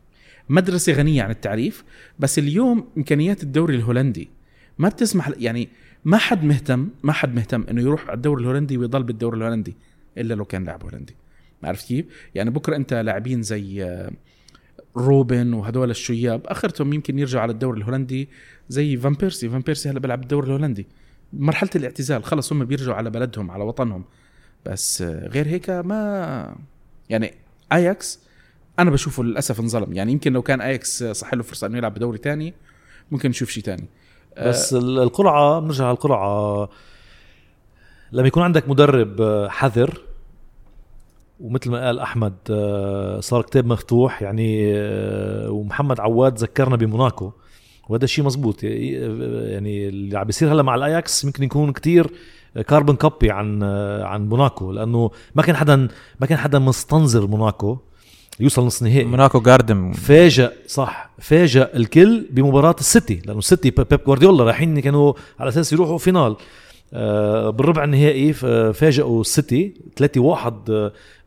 [0.49, 1.84] مدرسة غنية عن التعريف
[2.19, 4.29] بس اليوم إمكانيات الدوري الهولندي
[4.77, 5.69] ما بتسمح يعني
[6.05, 9.75] ما حد مهتم ما حد مهتم إنه يروح على الدوري الهولندي ويضل بالدوري الهولندي
[10.17, 11.15] إلا لو كان لاعب هولندي.
[11.63, 12.05] عرفت كيف؟
[12.36, 14.12] يعني بكرة أنت لاعبين زي آه،
[14.97, 18.29] روبن وهدول الشياب آخرتهم يمكن يرجعوا على الدوري الهولندي
[18.69, 19.49] زي فان بيرسي.
[19.49, 20.88] فان بيرسي هلا بيلعب بالدوري الهولندي.
[21.34, 24.05] مرحلة الاعتزال خلص هم بيرجعوا على بلدهم على وطنهم.
[24.65, 26.55] بس آه، غير هيك ما
[27.10, 27.34] يعني
[27.71, 28.28] آياكس
[28.81, 29.93] أنا بشوفه للأسف انظلم.
[29.93, 32.53] يعني يمكن لو كان آياكس صح له فرصة إنه يلعب بدوري تاني
[33.11, 33.85] ممكن نشوف شيء تاني.
[34.41, 36.69] بس ال- القرعة بنرجع على القرعة.
[38.11, 40.01] لما يكون عندك مدرب آه، حذر
[41.39, 44.21] ومثل ما قال أحمد آه، صار كتاب مفتوح.
[44.21, 47.31] يعني آه، ومحمد عواد ذكرنا بموناكو
[47.89, 48.63] وهذا الشيء مزبوط.
[48.63, 52.07] يعني اللي عم بيصير هلا مع الآياكس ممكن يكون كتير
[52.67, 55.87] carbon copy عن آه، عن موناكو لأنه ما كان حدا
[56.19, 57.77] ما كان حدا مستنظر موناكو.
[58.39, 59.04] يوصل نص نهائي.
[59.04, 65.49] موناكو جاردن فاجأ صح فاجأ الكل بمباراة السيتي لأنه السيتي بيب جوارديولا رايحين كانوا على
[65.49, 66.36] أساس يروحوا final.
[66.93, 68.34] آه بالربع النهائي
[68.73, 70.54] فاجئوا السيتي 3 1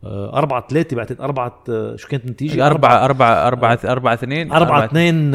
[0.05, 1.63] 4 3 بعتقد 4
[1.95, 4.51] شو كانت النتيجة؟ أربعة أربعة أربعة أربعة اثنين.
[4.51, 5.31] 4 2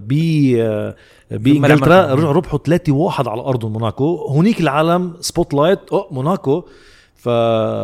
[0.00, 0.12] ب
[0.60, 0.94] آه،
[1.30, 2.14] بانجلترا.
[2.14, 4.16] رجعوا ربحوا 3 1 على أرضهم موناكو.
[4.16, 6.64] هونيك العالم spotlight موناكو.
[7.14, 7.28] ف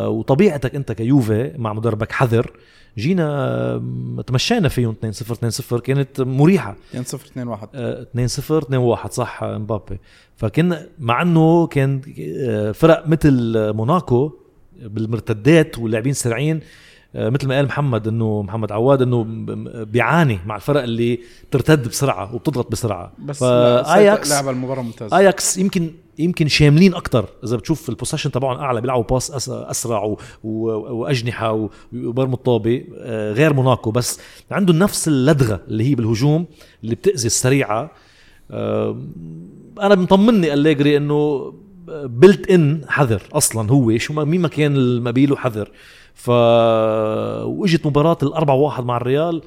[0.05, 2.51] وطبيعتك أنت كيوفي مع مدربك حذر.
[2.97, 3.83] جينا
[4.27, 6.75] تمشينا فيهم 2 0 2 0 كانت مريحة.
[6.89, 9.99] 2 0 2 1 2 0 2 1 صح مبابي.
[10.37, 12.01] فكنا مع إنه كان
[12.39, 14.31] آه، فرق مثل موناكو
[14.81, 16.61] بالمرتدات واللاعبين سريعين آه،
[17.15, 19.25] مثل ما قال محمد إنه محمد عواد إنه
[19.83, 21.19] بيعاني مع الفرق اللي
[21.51, 23.13] ترتد بسرعة وبتضغط بسرعة.
[23.19, 28.59] بس فاياكس لعب المباراة ممتازه اياكس يمكن يمكن شاملين أكثر إذا بتشوف ال possession تبعهم
[28.59, 30.15] أعلى بيلعبوا pass أسرع.
[30.43, 33.91] وأجنحة وبرموا الطابة آه، غير موناكو.
[33.91, 34.19] بس
[34.51, 36.45] عندهم نفس اللدغة اللي هي بالهجوم
[36.83, 37.91] اللي بتأذي السريعة.
[38.51, 39.01] آه،
[39.81, 41.53] أنا مطمني أليجري إنه
[42.03, 43.97] بلت ان حذر أصلا هو.
[43.97, 45.71] شو مين ما كان المبيله حذر
[46.15, 46.29] ف
[47.45, 49.41] وإجت مباراة الأربعة واحد مع الريال.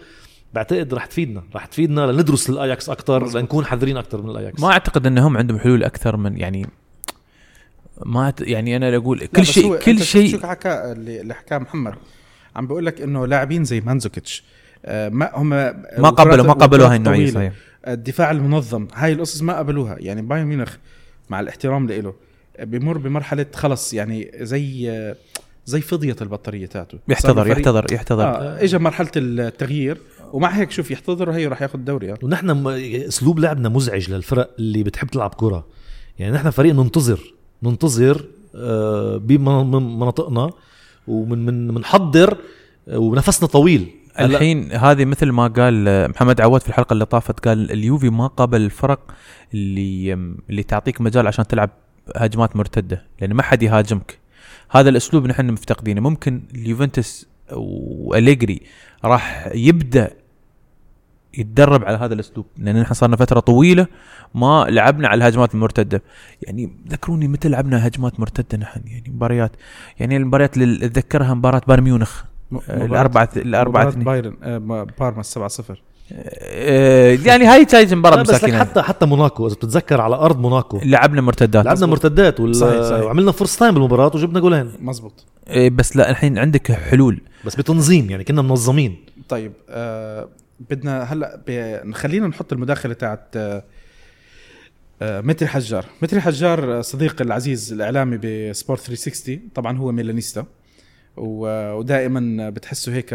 [0.54, 4.60] بعتقد رح تفيدنا رح تفيدنا لندرس الأياكس أكثر لنكون حذرين أكثر من الأياكس.
[4.60, 6.66] ما أعتقد إنهم عندهم حلول أكثر من يعني
[8.06, 11.94] ما أت- يعني أنا أقول كل شيء كل شيء شو حكى اللي حكاه محمد؟
[12.56, 14.44] عم بقول لك إنه لاعبين زي مانزوكيتش
[14.84, 17.52] آه، ما هم ما قبلوا ما قبلوا هاي النوعية صحيح.
[17.88, 19.96] الدفاع المنظم هاي القصص ما قبلوها.
[19.98, 20.76] يعني بايرن ميونخ
[21.30, 22.14] مع الاحترام له
[22.60, 23.94] بمر بمرحلة خلص.
[23.94, 24.90] يعني زي
[25.66, 26.98] زي فضية البطارية تاعته.
[27.08, 28.24] يحتضر يحتضر يحتضر.
[28.24, 29.98] آه اجى مرحلة التغيير
[30.32, 32.18] ومع هيك شوف يحتضر وهي راح ياخذ الدوري آه.
[32.22, 32.66] ونحن
[33.08, 35.66] أسلوب لعبنا مزعج للفرق اللي بتحب تلعب كرة.
[36.18, 37.20] يعني نحن فريق ننتظر
[37.62, 38.24] ننتظر
[38.54, 40.50] آه، بمناطقنا
[41.08, 42.38] ومن من منحضر
[42.88, 43.88] آه، ونفسنا طويل.
[44.20, 48.26] الحين هذه مثل ما قال آه، محمد عواد في الحلقة اللي طافت قال اليوفي ما
[48.26, 49.00] قابل الفرق
[49.54, 50.12] اللي
[50.50, 51.70] اللي تعطيك مجال عشان تلعب
[52.16, 54.25] هجمات مرتدة لأن ما حد يهاجمك.
[54.70, 56.00] هذا الأسلوب نحن مفتقدينه.
[56.00, 58.62] ممكن اليوفنتوس وأليجري
[59.04, 60.10] راح يبدأ
[61.38, 63.86] يتدرب على هذا الأسلوب لأن نحن صارنا فترة طويلة
[64.34, 66.02] ما لعبنا على الهجمات المرتدة.
[66.42, 69.52] يعني ذكروني متى لعبنا هجمات مرتدة نحن؟ يعني مباريات
[70.00, 72.22] يعني المباريات اللي أتذكرها مباراة بايرن ميونخ
[72.68, 74.04] آه، مباراة اثنين.
[74.04, 78.82] بايرن آه، بارما 7 0 آه، يعني هاي كانت مباراة لا بس لك مساكين حتى
[78.82, 80.80] حتى موناكو إذا بتتذكر على أرض موناكو.
[80.84, 81.64] لعبنا مرتدات.
[81.64, 82.56] لعبنا مرتدات وال...
[82.56, 83.04] صحيح، صحيح.
[83.04, 84.72] وعملنا فرص تايم بالمباراة وجبنا جولين.
[84.80, 87.20] مزبوط إيه، بس لا الحين عندك حلول.
[87.44, 88.96] بس بتنظيم يعني كنا منظمين.
[89.28, 90.28] طيب آه
[90.70, 93.62] بدنا هلأ ب- خلينا نحط المداخلة تاعت آه
[95.02, 95.84] آه متري حجار.
[96.02, 100.44] متري حجار آه، صديق العزيز الإعلامي بسبورت 360 طبعا هو ميلانيستا.
[101.16, 103.14] و- ودائما بتحسه هيك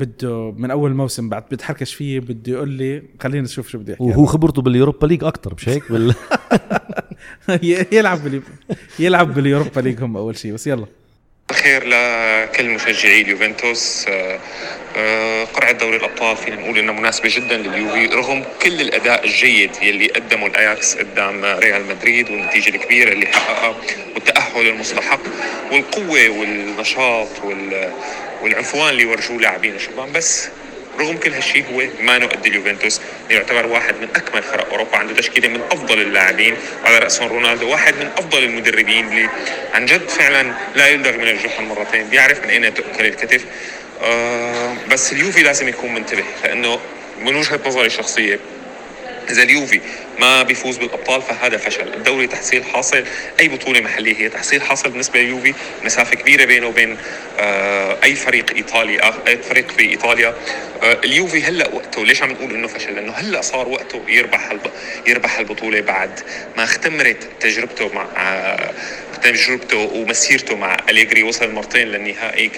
[0.00, 4.04] بده من أول موسم بعد بتحركش فيه بده يقول لي خلينا نشوف شو بده يحكي
[4.04, 6.14] وهو خبرته بال Europa League أكثر مش هيك؟ بال...
[7.92, 8.40] يلعب بالي...
[8.98, 10.86] يلعب بال Europa League هم أول شيء بس يلا.
[11.50, 14.06] الخير لكل مشجعي اليوفنتوس.
[14.08, 14.38] آه،
[14.96, 20.06] آه، قرعة دوري الأبطال فينا نقول إنها مناسبة جدا لليوفي رغم كل الأداء الجيد يلي
[20.06, 23.76] قدمه الأياكس قدام ريال مدريد والنتيجة الكبيرة اللي حققها
[24.14, 25.20] والتأهل المستحق
[25.72, 27.92] والقوة والنشاط وال
[28.42, 30.12] والعنفوان اللي ورجوه لاعبين الشبان.
[30.12, 30.48] بس
[30.98, 33.00] رغم كل هالشيء هو ما قد اليوفنتوس
[33.30, 37.94] يعتبر واحد من أكمل فرق أوروبا عنده تشكيلة من أفضل اللاعبين على راسهم رونالدو واحد
[37.94, 39.28] من أفضل المدربين اللي
[39.74, 43.44] عن جد فعلا لا يلدغ من الجحا مرتين بيعرف من أين تؤكل الكتف.
[44.02, 46.80] آه بس اليوفي لازم يكون منتبه لأنه
[47.20, 48.38] من وجهة نظري الشخصيه
[49.30, 49.80] إذا اليوفي
[50.18, 51.94] ما بيفوز بالأبطال فهذا فشل.
[51.94, 53.04] الدوري تحصيل حاصل
[53.40, 56.96] أي بطولة محلية هي تحصيل حاصل بالنسبة لليوفي مسافة كبيرة بينه وبين
[57.38, 60.34] آه أي فريق إيطالي أي فريق في إيطاليا.
[60.82, 64.52] آه اليوفي هلأ وقته ليش عم نقول إنه فشل؟ لأنه هلأ صار وقته يربح
[65.06, 66.20] يربح البطوله بعد
[66.56, 68.70] ما اختمرت تجربته مع آه
[69.22, 71.22] تجربته ومسيرته مع أليجري.
[71.22, 72.50] وصل مرتين للنهائي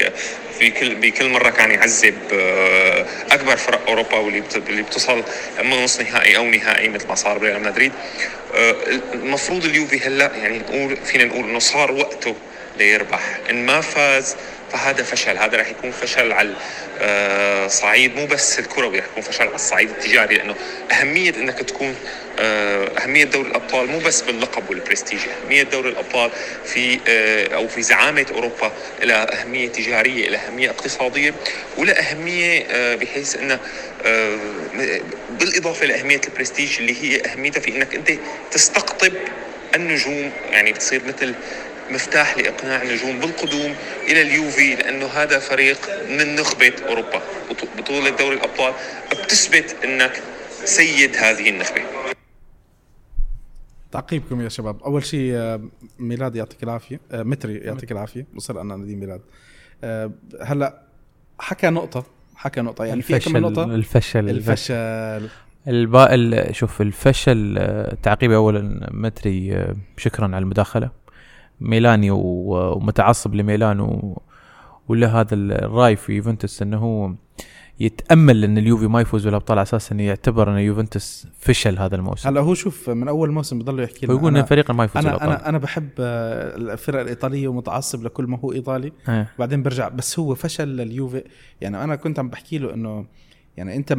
[0.58, 2.14] في كل بكل مرة كان يعذب
[3.30, 5.22] أكبر فرق أوروبا واللي اللي بتصل
[5.60, 7.92] اما نص نهائي أو نهائي مثل ما صار بريال مدريد
[8.54, 8.74] آه،
[9.14, 12.34] المفروض اليوفي هلأ يعني نقول فينا نقول إنه صار وقته
[12.78, 13.38] ليربح.
[13.50, 14.36] إن ما فاز
[14.72, 15.38] فهذا فشل.
[15.38, 16.54] هذا راح يكون فشل على
[17.00, 18.16] آه، صعيد.
[18.16, 20.54] مو بس الكروي راح يكون فشل على الصعيد التجاري لأنه
[20.92, 21.96] أهمية إنك تكون
[22.38, 26.30] أهمية دوري الأبطال مو بس باللقب والبرستيج أهمية دوري الأبطال
[26.64, 31.34] في آه، أو في زعامة أوروبا لها أهمية تجارية لها أهمية اقتصادية
[31.76, 33.58] ولا أهمية بحيث إنه
[35.30, 38.12] بالإضافة لأهمية البرستيج اللي هي أهميتها في إنك أنت
[38.50, 39.12] تستقطب
[39.74, 41.34] النجوم يعني بتصير مثل
[41.90, 43.74] مفتاح لإقناع النجوم بالقدوم
[44.08, 47.22] إلى اليوفي لأنه هذا فريق من نخبة أوروبا.
[47.78, 48.74] بطولة دوري الأبطال
[49.10, 50.22] بتثبت إنك
[50.64, 51.82] سيد هذه النخبة.
[53.92, 54.82] تعقيبكم يا شباب.
[54.82, 55.60] أول شيء آه،
[55.98, 57.00] ميلاد يعطيك العافية.
[57.12, 58.26] آه، متري يعطيك العافية.
[58.34, 59.20] بصير أنا نديم ميلاد.
[59.84, 60.10] آه،
[60.42, 60.82] هلأ
[61.38, 62.84] حكى نقطة حكى نقطة.
[62.84, 65.28] يعني في كم نقطة؟ الفشل الفشل.
[65.68, 67.68] الباء شوف الفشل
[68.02, 70.90] تعقيبي اولا متري شكرا على المداخلة.
[71.60, 74.22] ميلاني ومتعصب لميلان و...
[74.88, 77.14] ولا هذا الراي في يوفنتوس إنه هو
[77.80, 82.28] يتأمل إن اليوفي ما يفوز بالأبطال على أساس إنه يعتبر ان يوفنتوس فشل هذا الموسم.
[82.28, 85.14] هلا هو شوف من أول موسم بضل يحكي لنا يقول إن الفريق ما يفوز أنا
[85.14, 85.38] بالأبطال.
[85.38, 88.92] أنا أنا بحب آه، الفرق الإيطالية ومتعصب لكل ما هو إيطالي.
[89.08, 89.26] آه.
[89.38, 91.24] بعدين برجع بس هو فشل لليوفي.
[91.60, 93.06] يعني أنا كنت عم بحكي له إنه
[93.56, 93.98] يعني أنت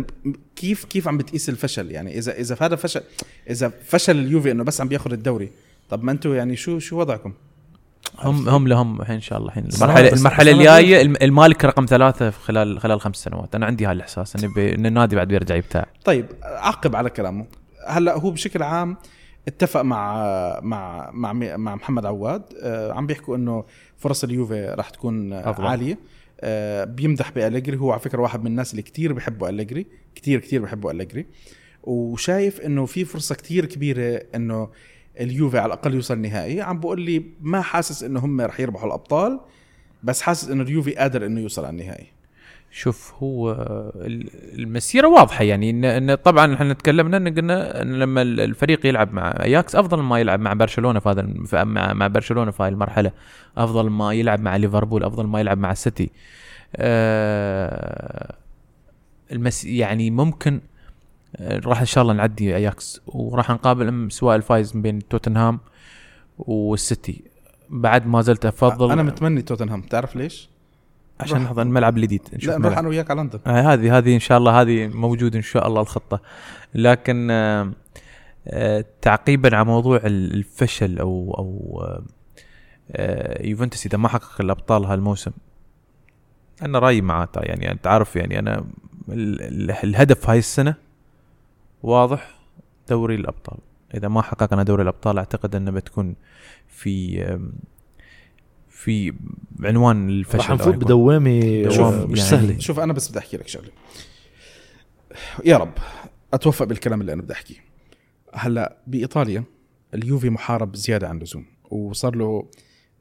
[0.56, 3.02] كيف كيف عم بتقيس الفشل؟ يعني إذا إذا هذا فشل
[3.50, 5.52] إذا فشل اليوفي إنه بس عم بياخذ الدوري
[5.90, 7.34] طب ما أنتم يعني شو شو وضعكم؟
[8.20, 9.68] هم هم لهم الحين إن شاء الله الحين.
[9.76, 13.56] المرحله المرحلة الجاية المالك رقم ثلاثة خلال خلال خمس سنوات.
[13.56, 15.86] أنا عندي هالإحساس ان, إن النادي بعد بيرجع يبتاع.
[16.06, 17.46] طيب عقب على كلامه.
[17.88, 18.98] هلا هو بشكل عام
[19.48, 20.24] اتفق مع
[20.63, 22.44] مع مع مع محمد عواد.
[22.62, 23.63] آه، عم بيحكوا إنه
[23.98, 25.68] فرص اليوفي راح تكون أفضل.
[25.68, 26.00] عالية.
[26.42, 27.78] آه، بيمدح بأليجري.
[27.78, 29.88] هو على فكرة واحد من الناس اللي كتير بحبوا أليجري.
[30.16, 31.26] كتير كتير بحبوا أليجري.
[31.84, 34.70] وشايف إنه في فرصة كتير كبيرة إنه
[35.19, 36.62] اليوفي على الأقل يوصل نهائي.
[36.62, 39.39] عم بقول لي ما حاسس إنه هم رح يربحوا الأبطال
[40.04, 42.08] بس حاسس إنه اليوفي قادر إنه يوصل على النهائي.
[42.71, 43.52] شوف هو
[44.54, 45.69] المسيرة واضحة يعني.
[45.69, 50.19] ان, إن طبعا إحنا تكلمنا إن قلنا إن لما الفريق يلعب مع أياكس أفضل ما
[50.19, 51.28] يلعب مع برشلونة في هذا
[51.63, 53.12] مع, مع برشلونة في هذه المرحلة.
[53.58, 56.10] أفضل ما يلعب مع ليفربول أفضل ما يلعب مع السيتي
[56.76, 58.36] أه
[59.32, 60.62] المس يعني ممكن
[61.41, 63.02] راح إن شاء الله نعدي أياكس.
[63.08, 65.60] وراح نقابل سواء الفايز بين توتنهام
[66.38, 67.24] والسيتي.
[67.69, 69.82] بعد ما زلت أفضل أنا متمني توتنهام.
[69.82, 70.50] تعرف ليش؟
[71.19, 73.39] عشان هذا الملعب الجديد لا نروح أنا وياك على لندن.
[73.48, 76.22] آه هذه هذه إن شاء الله هذه موجود إن شاء الله الخطة.
[76.76, 77.72] لكن آه
[78.48, 81.82] آه تعقيبا على موضوع الفشل أو أو
[82.91, 85.32] آه يوفنتوس إذا ما حقق الأبطال هالموسم
[86.62, 87.30] أنا رأيي معاه.
[87.36, 88.66] يعني أنت عارف يعني أنا
[89.84, 90.76] الهدف هاي السنة
[91.84, 92.40] واضح
[92.90, 93.58] دوري الأبطال.
[93.94, 96.16] إذا ما حققنا دوري الأبطال أعتقد أنه بتكون
[96.68, 97.26] في
[98.70, 99.14] في
[99.64, 103.48] عنوان الفشل راح نفوت بدوامه شوف مش يعني سهله شوف أنا بس بدي أحكي لك
[103.48, 103.70] شغلة.
[105.46, 105.74] يا رب
[106.34, 107.56] أتوفق بالكلام اللي أنا بدي أحكيه.
[108.34, 109.44] هلأ بإيطاليا
[109.94, 112.50] اليوفي محارب زيادة عن اللزوم وصار له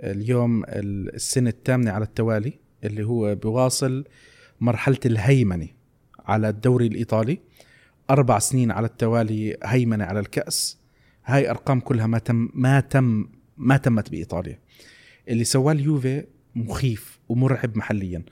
[0.00, 4.04] اليوم السنة الثامنة على التوالي اللي هو بواصل
[4.60, 5.68] مرحلة الهيمنة
[6.18, 7.38] على الدوري الإيطالي.
[8.10, 10.78] أربع سنين على التوالي هيمنة على الكأس.
[11.24, 13.26] هاي أرقام كلها ما تم ما تم
[13.56, 14.58] ما تمت بإيطاليا.
[15.28, 16.24] اللي سواه اليوفي
[16.54, 18.22] مخيف ومرعب محليا.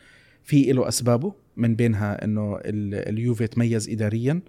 [0.44, 4.40] في له أسبابه من بينها ال- اليوفي تميز اداريا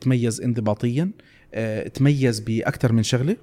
[0.00, 1.10] تميز انضباطيا
[1.54, 3.36] آه، تميز بأكثر من شغلة.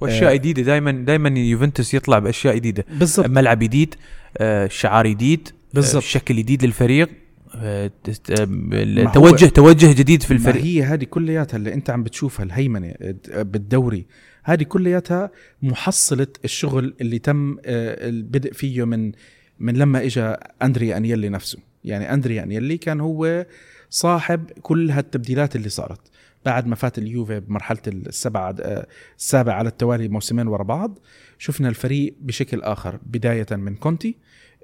[0.00, 0.36] وأشياء آه.
[0.36, 0.62] جديدة.
[0.62, 2.84] دائما دائما يوفنتوس يطلع بأشياء جديدة.
[2.98, 3.26] بالضبط.
[3.26, 3.94] ملعب جديد
[4.38, 6.02] آه، شعار جديد بالضبط.
[6.02, 7.08] شكل جديد للفريق.
[7.54, 7.90] آه،
[8.30, 10.64] آه، توجه توجه جديد في الفريق.
[10.64, 12.94] هي هذه كلياتها اللي انت عم بتشوفها الهيمنة
[13.34, 14.06] بالدوري.
[14.44, 15.30] هذه كلياتها
[15.62, 19.12] محصلة الشغل اللي تم آه، البدء فيه من
[19.58, 21.58] من لما اجى اندريا أنيلي نفسه.
[21.84, 23.46] يعني اندريا أنيلي كان هو
[23.90, 26.00] صاحب كل هالتبديلات اللي صارت.
[26.44, 28.86] بعد ما فات اليوفي بمرحلة السبعة آه،
[29.18, 30.98] السابع على التوالي موسمين ورا بعض
[31.38, 34.16] شفنا الفريق بشكل آخر بداية من كونتي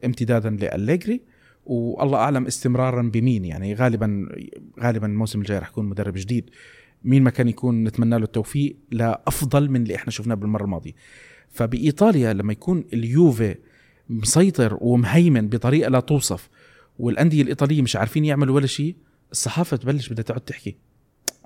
[0.05, 1.21] امتدادا لأليجري.
[1.67, 3.75] والله أعلم استمرارا بمين يعني.
[3.75, 4.29] غالبا
[4.81, 6.51] غالبا الموسم الجاي رح يكون مدرب جديد.
[7.05, 10.93] مين ما كان يكون نتمنى له التوفيق لافضل من اللي إحنا شفناه بالمرة الماضية.
[11.51, 13.55] فبإيطاليا لما يكون اليوفي
[14.09, 16.49] مسيطر ومهيمن بطريقة لا توصف
[16.99, 18.97] والأندية الإيطالية مش عارفين يعملوا ولا شيء
[19.33, 20.77] الصحافة تبلش بدها تقعد تحكي.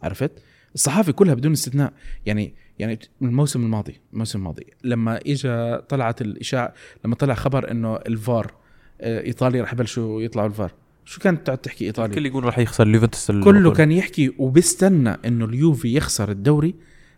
[0.03, 0.33] عرفت؟
[0.75, 1.93] الصحافة كلها بدون استثناء.
[2.27, 8.55] يعني يعني الموسم الماضي الموسم الماضي لما اجى طلعت الإشاعة لما طلع خبر إنه الفار
[9.01, 10.73] ايطاليا رح يبلشوا يطلعوا الفار.
[11.05, 13.73] شو كانت تقعد تحكي ايطاليا الكل يقول راح يخسر اليوفنتوس كله.
[13.73, 16.75] كان يحكي وبيستنى إنه اليوفي يخسر الدوري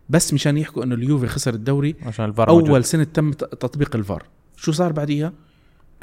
[0.09, 2.81] بس مشان يحكوا إنه اليوفي خسر الدوري عشان الفار أول موجود.
[2.81, 4.23] سنة تم تطبيق الفار.
[4.57, 5.33] شو صار بعديها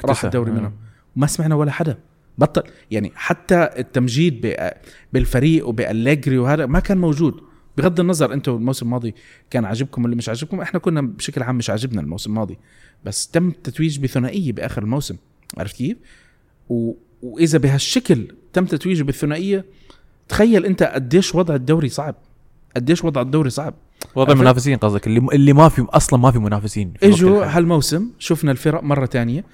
[0.04, 0.24] راح.
[0.24, 0.54] الدوري آه.
[0.54, 0.72] منهم.
[1.16, 1.98] وما سمعنا ولا حدا.
[2.38, 4.56] بطل يعني حتى التمجيد
[5.12, 7.40] بالفريق وبالجري وهذا ما كان موجود.
[7.78, 9.14] بغض النظر أنتم الموسم الماضي
[9.50, 12.58] كان عاجبكم ولا مش عاجبكم إحنا كنا بشكل عام مش عاجبنا الموسم الماضي.
[13.04, 15.16] بس تم التتويج بثنائية بآخر الموسم.
[15.58, 15.96] عرفت كيف
[16.68, 16.92] و...
[17.22, 19.64] وإذا بهالشكل تم تتويجه بالثنائية
[20.28, 22.14] تخيل أنت قديش وضع الدوري صعب
[22.76, 23.74] قديش وضع الدوري صعب
[24.14, 27.44] وضع؟ المنافسين قصدك اللي اللي ما في أصلا ما في منافسين في إجوا.
[27.44, 29.44] هالموسم شفنا الفرق مرة تانية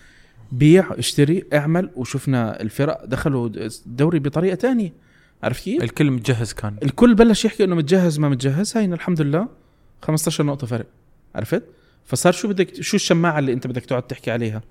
[0.52, 3.48] بيع اشتري اعمل وشفنا الفرق دخلوا
[3.86, 4.92] الدوري بطريقة تانية
[5.42, 9.48] عرفت كيف؟ الكل متجهز كان الكل بلش يحكي إنه متجهز ما متجهز هاي الحمد لله
[10.02, 10.86] 15 نقطة فرق
[11.34, 11.62] عرفت؟
[12.04, 14.62] فصار شو بدك شو الشماعة اللي أنت بدك تقعد تحكي عليها؟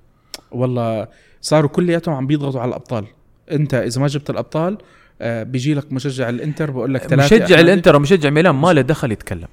[0.51, 1.07] والله
[1.41, 3.05] صاروا كلياتهم عم بيضغطوا على الأبطال.
[3.51, 4.77] أنت إذا ما جبت الأبطال
[5.21, 7.35] آه بيجي لك مشجع الإنتر بقول لك ثلاثة.
[7.35, 9.47] مشجع الإنتر ومشجع ميلان ما له دخل يتكلم.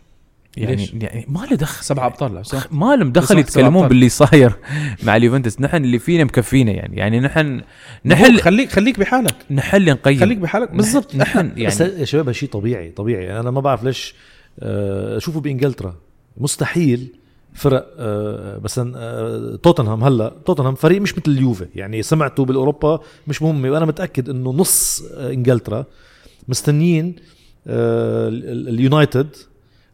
[0.57, 1.85] يعني ليش؟ يعني ما له دخل.
[1.85, 3.89] سبعة أبطال صح؟ ما لهم دخل يتكلمون.
[3.89, 4.53] باللي صاير
[5.03, 5.61] مع اليوفنتوس.
[5.61, 6.97] نحن اللي فينا مكفينا يعني.
[6.97, 7.61] يعني نحن
[8.05, 9.35] نحل خليك خليك بحالك.
[9.51, 10.21] نحل نقيم.
[10.21, 10.75] خليك بحالك.
[10.75, 11.17] بالضبط.
[11.17, 13.25] نحن يعني بس يعني يا شباب شيء طبيعي طبيعي.
[13.25, 14.15] يعني أنا ما بعرف ليش
[14.61, 15.95] آه، شوفوا بإنجلترا.
[16.37, 17.13] مستحيل
[17.59, 21.67] فرق آه، مثلا آه، توتنهام هلا توتنهام فريق مش مثل اليوفي.
[21.75, 23.65] يعني سمعته بالأوروبا مش مهم.
[23.65, 25.85] وأنا متأكد إنه نص آه، إنجلترا
[26.49, 27.17] مستنيين
[27.67, 29.29] آه، ال- ال- اليونايتد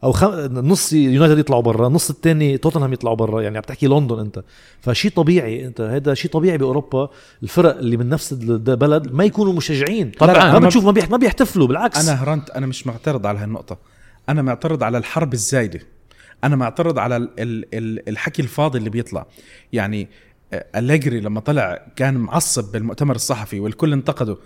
[0.03, 0.27] أو خم...
[0.53, 3.41] نص يونايتد يطلعوا برا نص الثاني توتنهام يطلعوا برا.
[3.41, 4.43] يعني عم تحكي لندن أنت.
[4.81, 5.81] فشيء طبيعي أنت.
[5.81, 7.09] هذا شيء طبيعي بأوروبا.
[7.43, 10.11] الفرق اللي من نفس البلد ما يكونوا مشجعين.
[10.19, 10.59] طبعاً.
[10.59, 12.09] ما بتشوف ما بيح- ما بيحتفلوا بالعكس.
[12.09, 13.77] أنا هرنت أنا مش معترض على هالنقطة.
[14.29, 15.79] أنا معترض على الحرب الزايدة.
[16.43, 19.25] أنا معترض على ال ال ال الحكي الفاضي اللي بيطلع.
[19.73, 20.07] يعني
[20.53, 24.37] آه، أليجري لما طلع كان معصب بالمؤتمر الصحفي والكل انتقده.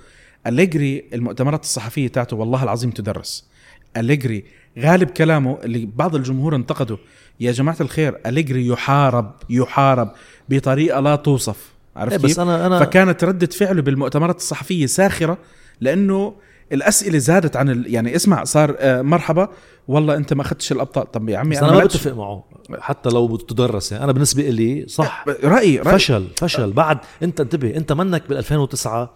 [0.47, 3.49] أليجري المؤتمرات الصحفية تاعته والله العظيم تدرس.
[3.97, 4.43] أليجري
[4.79, 6.97] غالب كلامه اللي بعض الجمهور انتقده.
[7.39, 10.11] يا جماعة الخير أليجري يحارب يحارب
[10.49, 11.69] بطريقة لا توصف.
[11.95, 15.37] عرفت إيه بس؟ أنا- أنا- فكانت ردة فعله بالمؤتمرات الصحفية ساخرة
[15.81, 16.35] لأنه
[16.71, 17.93] الأسئلة زادت عن ال...
[17.93, 19.49] يعني اسمع صار آه، مرحبا.
[19.87, 21.11] والله أنت ما أخذتش الأبطال.
[21.11, 21.83] طب يا عمي أنا ما ما.
[21.83, 22.43] بتفق معه
[22.79, 25.25] حتى لو بتدرس يعني أنا بالنسبة لي صح.
[25.27, 25.99] رأيي رأيي.
[25.99, 26.71] فشل فشل.
[26.71, 29.13] بعد أنت انتبه أنت منك بال 2009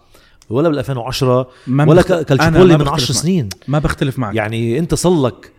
[0.50, 3.22] ولا بال 2010 ما ولا أنا كالتشيبولي من بختلف 10 معك.
[3.22, 3.48] سنين.
[3.68, 4.34] ما بختلف معك.
[4.34, 5.52] يعني أنت صار لك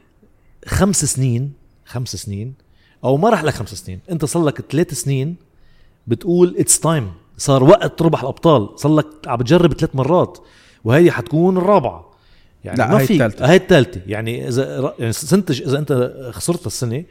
[0.68, 1.52] خمس سنين
[1.86, 2.54] خمس سنين
[3.04, 4.00] أو ما راح لك خمس سنين.
[4.12, 5.36] أنت صار لك ثلاث سنين
[6.08, 8.70] بتقول اتس تايم صار وقت تربح الأبطال.
[8.80, 10.38] صار لك عم بتجرب ثلاث مرات.
[10.86, 12.12] وهي حتكون الرابعة.
[12.64, 13.50] يعني لا، ما في التالتة.
[13.50, 17.04] هاي الثالثه يعني إذا يعني سنتج إذا أنت خسرت السنة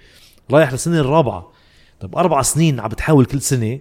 [0.51, 1.53] رايح للسنة الرابعة.
[2.01, 3.79] طب أربع سنين عم بتحاول كل سنة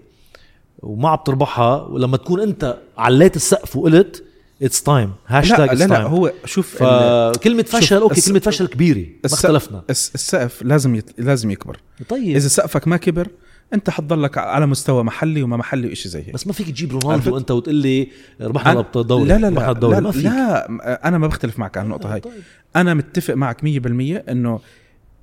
[0.80, 4.24] وما عم تربحها ولما تكون أنت عليت السقف وقلت
[4.62, 9.06] it's time hashtag لا لا, هو شوف فكلمه فشل okay الس- كلمة فشل كبيرة ما
[9.26, 9.84] اختلفنا.
[9.90, 11.10] الس- السقف لازم يت...
[11.18, 11.78] لازم يكبر.
[12.10, 12.36] طيب.
[12.36, 13.28] إذا سقفك ما كبر
[13.74, 16.34] انت حتضلك على مستوى محلي وما محلي وإشي زي هيك.
[16.34, 18.08] بس ما فيك تجيب؟ رونالدو انت وتقول لي
[18.42, 20.26] ربحنا أنا- الدوري لا لا لا الدوري لا, ما فيك.
[20.26, 22.20] لا أنا ما بختلف معك على النقطة هاي.
[22.20, 22.34] طيب.
[22.76, 24.60] أنا متفق معك 100% إنه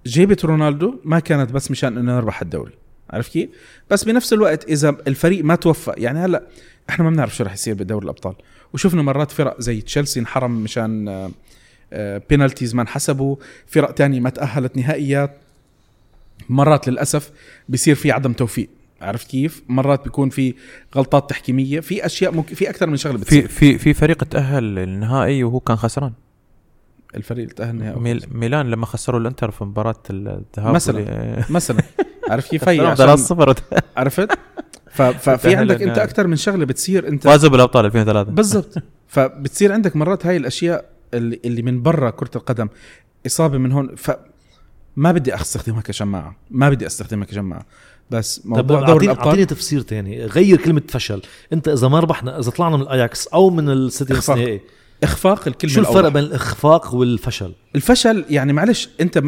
[0.07, 2.72] جيبة رونالدو ما كانت بس مشان إنه نربح الدوري.
[3.11, 3.49] عرفت كيف؟
[3.91, 6.43] بس بنفس الوقت إذا الفريق ما توفق يعني هلأ
[6.91, 8.34] إحنا ما بنعرف شو رح يصير بدوري الأبطال.
[8.72, 11.30] وشفنا مرات فرق زي تشيلسي انحرم مشان آه،
[11.93, 13.36] آه، بينالتيز ما انحسبوا
[13.66, 15.36] فرق تانية ما تأهلت نهائيات.
[16.49, 17.30] مرات للأسف
[17.68, 18.68] بيصير في عدم توفيق.
[19.03, 20.55] عرفت كيف؟ مرات بيكون في
[20.97, 23.49] غلطات تحكيمية في أشياء ممكن في أكثر من شغلة في بتصير.
[23.49, 26.12] في في فريق تأهل للنهائي وهو كان خسران.
[27.16, 31.05] الفريق اللي تأهل نهائي ميل ميلان لما خسروا الإنتر في مباراة الذهاب مثلاً.
[31.51, 31.82] مثلا.
[32.30, 33.62] عرفت كيف؟ هي خسروا عشان 3-0
[33.97, 34.28] عرفت؟
[34.91, 35.99] ففي عندك أنت.
[35.99, 37.24] أكثر من شغلة بتصير أنت.
[37.24, 38.74] فازوا بالابطال 2003 بالضبط.
[39.14, 40.84] فبتصير عندك مرات هاي الأشياء
[41.14, 42.68] اللي, اللي من برا كرة القدم.
[43.26, 43.97] إصابة من هون.
[43.97, 44.11] ف
[45.01, 47.66] ما بدي أستخدمها كشماعه ما بدي أستخدمها كشماعه
[48.11, 50.24] بس طب موضوع دوري اعطيني الابطال أعطيني تفسير تاني.
[50.24, 51.22] غير كلمة فشل.
[51.53, 54.36] أنت إذا ما ربحنا إذا طلعنا من الاياكس أو من السيتي نص إخفاق.
[54.36, 54.61] نهائي
[55.03, 56.09] إخفاق الكلمة شو الفرق.
[56.09, 59.22] بين الإخفاق والفشل؟ الفشل يعني معلش أنت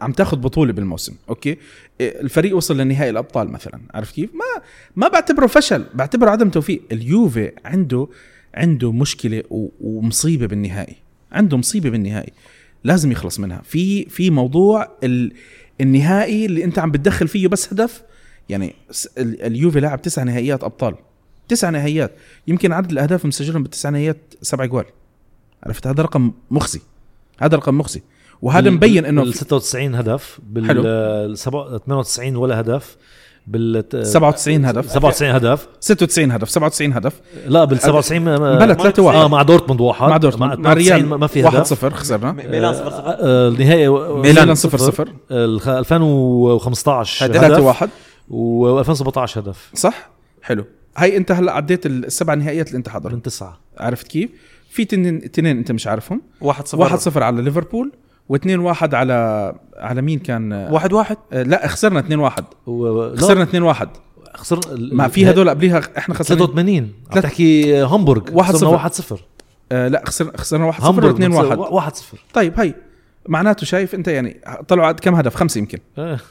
[0.00, 1.58] عم تاخذ بطولة بالموسم أوكي؟
[2.00, 4.62] الفريق وصل لنهائي الأبطال مثلا عارف كيف؟ ما
[4.96, 6.82] ما بعتبره فشل بعتبره عدم توفيق.
[6.92, 8.08] اليوفي عنده
[8.54, 9.42] عنده مشكلة
[9.80, 10.96] ومصيبة بالنهائي
[11.32, 12.32] عنده مصيبة بالنهائي.
[12.84, 13.62] لازم يخلص منها.
[13.64, 15.32] في في موضوع ال
[15.80, 18.02] النهائي اللي انت عم بتدخل فيه بس هدف
[18.48, 18.74] يعني
[19.18, 20.94] اليوفي لعب تسع نهائيات أبطال.
[21.48, 22.12] تسع نهائيات.
[22.46, 24.84] يمكن عدد الأهداف المسجلهم بالتسع نهائيات سبع جوال.
[25.62, 26.80] عرفت؟ هذا رقم مخزي.
[27.38, 28.02] هذا رقم مخزي.
[28.42, 30.82] وهذا مبين إنه بال في 96 هدف بال حلو.
[30.84, 32.96] ال 98 ولا هدف.
[33.46, 34.90] بال 97 هدف.
[34.90, 35.68] 97 هدف.
[35.80, 37.20] 96 هدف 97 هدف.
[37.46, 40.08] لا بال 97 ما- ما- بلا 3 1 آه مع دورتموند واحد.
[40.08, 40.58] مع دورتموند.
[40.58, 42.32] مع 92 ريال ما في 1 هدف 0 خسرنا.
[42.32, 47.60] ميلان 0 0 آه، النهائي ميلان 0 0 الخ- 2015 3 هدف.
[47.60, 47.88] 1
[48.30, 49.70] و2017 هدف.
[49.74, 50.10] صح؟
[50.42, 50.64] حلو.
[50.96, 54.30] هاي انت هلا عديت السبع نهائيات اللي انت حاضر من تسعه عرفت كيف؟
[54.70, 56.22] في تنين تنين انت مش عارفهم.
[56.40, 57.92] 1 0 1 0 على ليفربول.
[58.32, 63.16] و2 1 على على مين كان؟ 1 1 آه، لا خسرنا 2 1 و...
[63.16, 63.88] خسرنا 2 1
[64.34, 64.60] خسر
[64.92, 68.22] ما في هدول قبليها إحنا خسرنا 83 عم تحكي هامبورغ.
[68.32, 68.66] واحد صفر.
[68.74, 69.20] 1 0
[69.72, 72.74] آه لا خسرنا خسرنا 1 0 و 2 1 1 0 طيب هي
[73.28, 75.78] معناته شايف أنت يعني طلعوا كم هدف؟ خمسة يمكن.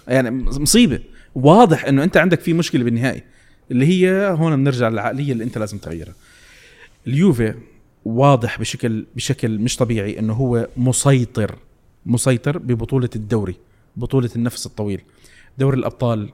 [0.08, 1.00] يعني مصيبة.
[1.36, 3.24] واضح إنه أنت عندك في مشكلة بالنهائي.
[3.72, 6.14] اللي هي هون بنرجع للعقلية اللي أنت لازم تغيرها.
[7.08, 7.54] اليوفي
[8.06, 11.56] واضح بشكل بشكل مش طبيعي إنه هو مسيطر.
[12.10, 13.56] مسيطر ببطولة الدوري
[13.96, 15.02] بطولة النفس الطويل.
[15.58, 16.30] دوري الأبطال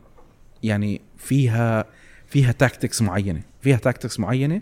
[0.63, 1.85] يعني فيها
[2.27, 4.61] فيها tactics معينة فيها tactics معينة.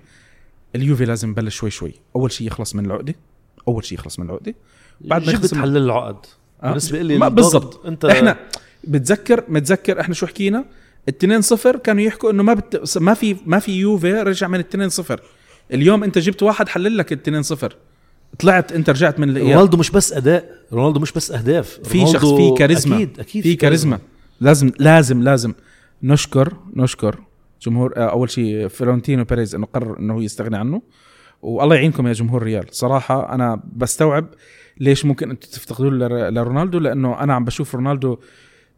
[0.76, 1.94] اليوفي لازم يبلش شوي شوي.
[2.16, 3.16] أول شيء يخلص من العقدة
[3.68, 4.56] أول شيء يخلص من العقدة.
[5.02, 6.26] بعد ما يخلص من- حل العقد.
[6.64, 6.68] آه.
[6.68, 7.86] بالنسبة لي بالضبط.
[7.86, 8.38] انت إحنا
[8.84, 10.66] بتذكر متذكر إحنا شو حكينا؟
[11.10, 12.98] التنين صفر كانوا يحكوا إنه ما بت...
[12.98, 15.22] ما في ما في يوفي رجع من التنين صفر.
[15.74, 17.76] اليوم أنت جبت واحد حلل لك التنين صفر.
[18.40, 19.50] طلعت انت رجعت من الإياب.
[19.58, 21.80] رونالدو مش بس أداء رونالدو مش بس أهداف.
[21.84, 22.96] في شخص في كاريزما.
[22.96, 24.00] أكيد أكيد في كاريزما.
[24.42, 25.54] لازم لازم لازم.
[26.04, 27.20] نشكر نشكر
[27.62, 30.82] جمهور آه، أول شيء فلورنتينو بيريز إنه قرر إنه يستغني عنه.
[31.42, 34.26] والله يعينكم يا جمهور ريال صراحة أنا بستوعب
[34.80, 38.18] ليش ممكن أنتم تفتقدوا لر- لرونالدو لأنه أنا عم بشوف رونالدو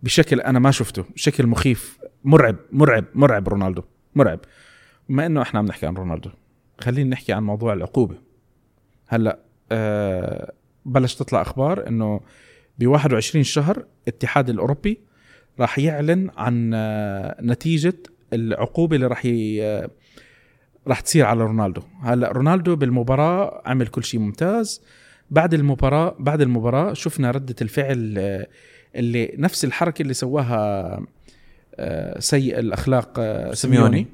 [0.03, 1.97] بشكل أنا ما شفته شكل مخيف.
[2.23, 3.81] مرعب مرعب مرعب رونالدو
[4.15, 4.39] مرعب.
[5.09, 6.29] بما إنه إحنا عم نحكي عن رونالدو
[6.81, 8.15] خلينا نحكي عن موضوع العقوبة.
[9.07, 9.39] هلأ
[9.71, 10.51] آه
[10.85, 12.21] بلش تطلع أخبار إنه
[12.79, 14.99] ب 21 شهر الاتحاد الأوروبي
[15.59, 17.93] راح يعلن عن آه، نتيجة
[18.33, 19.21] العقوبة اللي راح.
[19.25, 19.89] آه،
[20.87, 24.81] راح تصير على رونالدو هلأ رونالدو بالمباراة عمل كل شيء ممتاز
[25.31, 28.47] بعد المباراة بعد المباراة شفنا ردة الفعل آه،
[28.95, 30.99] اللي نفس الحركة اللي سواها
[32.19, 33.19] سيء الأخلاق
[33.53, 34.07] سيميوني.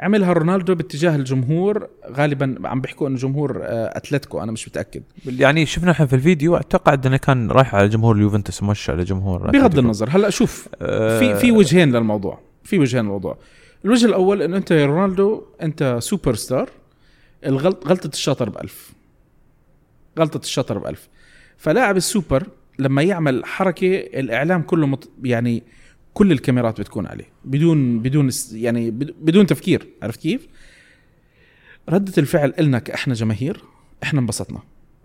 [0.00, 5.02] عملها رونالدو باتجاه الجمهور غالبا عم بيحكوا إنه جمهور آه، أتلتيكو أنا مش متأكد.
[5.26, 9.38] يعني شفنا إحنا في الفيديو أتوقع إنه كان رايح على جمهور اليوفنتوس مش على جمهور
[9.38, 9.80] بغض أتلتيكو.
[9.80, 13.38] النظر هلأ شوف آه، في في وجهين للموضوع في وجهين للموضوع.
[13.84, 16.70] الوجه الأول إنه أنت يا رونالدو أنت سوبر ستار
[17.46, 18.92] الغلط غلطة الشاطر بألف.
[20.18, 21.08] غلطة الشاطر بألف.
[21.56, 22.46] فلاعب السوبر
[22.78, 25.08] لما يعمل حركة الإعلام كله مط...
[25.24, 25.62] يعني
[26.16, 30.46] كل الكاميرات بتكون عليه بدون بدون يعني بد- بدون تفكير عرفت كيف؟
[31.88, 33.62] ردة الفعل إلنا كإحنا جماهير
[34.02, 34.58] إحنا انبسطنا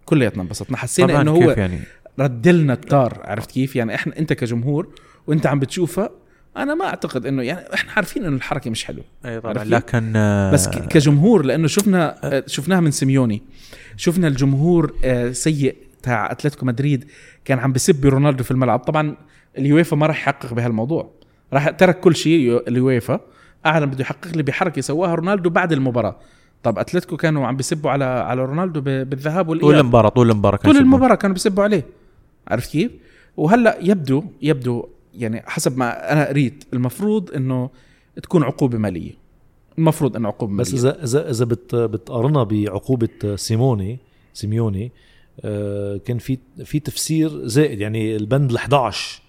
[0.05, 1.79] كلياتنا انبسطنا حسينا كيف هو يعني؟
[2.19, 4.87] ردلنا التار عرفت كيف؟ يعني إحنا أنت كجمهور
[5.27, 6.09] وأنت عم بتشوفها
[6.57, 10.13] أنا ما أعتقد إنه يعني إحنا عارفين إنه الحركة مش حلوة أي طبعا؟ لكن
[10.53, 13.41] بس كجمهور لأنه شفنا شفناها من سيميوني
[13.97, 17.05] شفنا الجمهور آه، سيء تاع أتلتيكو مدريد
[17.45, 19.15] كان عم بسب رونالدو في الملعب طبعا
[19.57, 21.09] اليويفا ما راح يحقق بهالموضوع.
[21.53, 23.19] راح ترك كل شيء يو- اليويفا.
[23.65, 26.15] أعلن بده يحقق لي بحركة سواها رونالدو بعد المباراة.
[26.63, 30.57] طب أتلتيكو كانوا عم بيسبوا على على رونالدو ب- بالذهاب طول والاياب المباراة طول المباراة
[30.57, 30.81] كان طول.
[30.81, 31.85] المباراة كانوا بيسبوا عليه.
[32.47, 32.91] عرفت كيف؟
[33.37, 34.85] وهلأ يبدو يبدو
[35.17, 37.69] يعني حسب ما أنا قريت المفروض إنه
[38.23, 39.11] تكون عقوبة مالية.
[39.77, 40.61] المفروض إنه عقوبة مالية.
[40.61, 43.99] بس اذا اذا إذا بت بتقارنها بعقوبة سيموني
[44.33, 44.91] سيميوني
[45.45, 47.79] آه، كان في في تفسير زائد.
[47.81, 49.20] يعني البند ال 11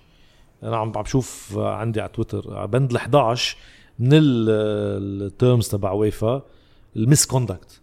[0.62, 3.56] أنا عم بشوف عندي على تويتر بند ال 11
[3.98, 6.42] من ال terms تبع ويفا
[6.96, 7.80] ال misconduct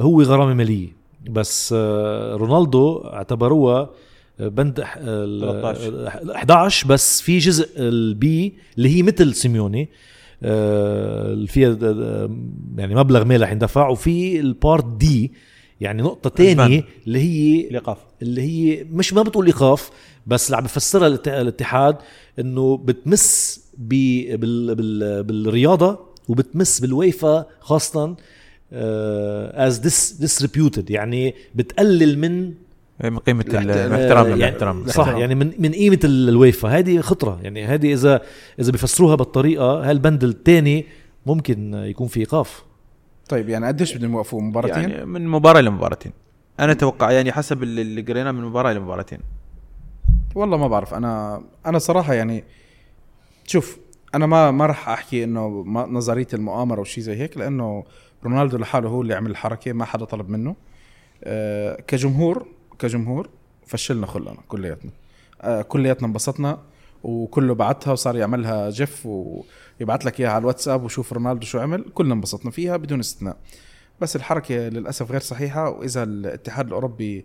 [0.00, 0.88] هو غرامة مالية.
[1.30, 3.90] بس آه، رونالدو اعتبروها
[4.38, 6.08] بند ح- ال- 13.
[6.36, 9.88] 11 بس في جزء ال B اللي هي مثل سيميوني.
[10.42, 11.76] آه، فيها
[12.76, 15.32] يعني مبلغ مال رح يندفع وفي ال part D
[15.80, 16.84] يعني نقطة تانية.
[17.06, 17.98] اللي هي الإيقاف.
[18.22, 19.90] اللي هي مش ما بتقول إيقاف
[20.26, 21.96] بس اللي عم بفسرها الات- الاتحاد
[22.38, 24.36] إنه بتمس بال
[24.74, 25.98] بال بالرياضة
[26.28, 28.16] وبتمس بالويفا خاصة
[29.52, 32.54] as dis- disreputed يعني بتقلل من
[33.04, 36.68] من قيمة الاحت- الاحترام يعني الاحترام صح يعني من من قيمة ال- الويفا.
[36.68, 37.40] هذه خطرة.
[37.42, 38.20] يعني هذه اذا
[38.60, 40.86] إذا بيفسروها بالطريقة هالبند الثاني
[41.26, 42.62] ممكن يكون في إيقاف؟
[43.28, 46.12] طيب يعني قديش بدهم يوقفوا مباراتين؟ يعني من مباراة لمباراتين.
[46.60, 49.18] أنا أتوقع يعني حسب اللي قريناه من مباراة لمباراتين.
[50.34, 50.94] والله ما بعرف.
[50.94, 52.44] أنا أنا صراحة يعني
[53.44, 53.78] شوف
[54.14, 57.84] أنا ما ما راح أحكي إنه نظرية المؤامرة وشيء زي هيك لأنه
[58.24, 60.56] رونالدو لحاله هو اللي عمل الحركة ما حدا طلب منه.
[61.24, 62.46] آه كجمهور
[62.78, 63.28] كجمهور
[63.66, 64.90] فشلنا خلنا كلياتنا.
[65.42, 66.58] آه كلياتنا انبسطنا.
[67.02, 71.84] وكله بعتها وصار يعملها جيف ويبعت لك إياها على الواتساب وشوف رونالدو شو عمل.
[71.94, 73.36] كلنا انبسطنا فيها بدون استثناء.
[74.00, 77.24] بس الحركة للأسف غير صحيحة وإذا الاتحاد الأوروبي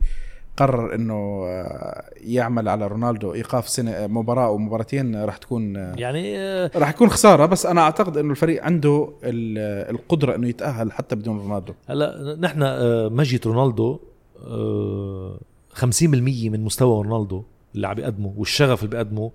[0.58, 6.40] قرر إنه آه، يعمل على رونالدو إيقاف سنة مباراة أو مباراتين راح تكون آه، يعني
[6.40, 7.46] آه، راح يكون خسارة.
[7.46, 11.74] بس أنا أعتقد إنه الفريق عنده ال- القدرة إنه يتأهل حتى بدون رونالدو.
[11.88, 14.00] هلا نحن آه، مجية رونالدو
[14.48, 15.40] آه،
[15.74, 16.04] 50%
[16.50, 17.44] من مستوى رونالدو
[17.76, 19.32] اللي عم بيقدمه والشغف اللي بيقدمه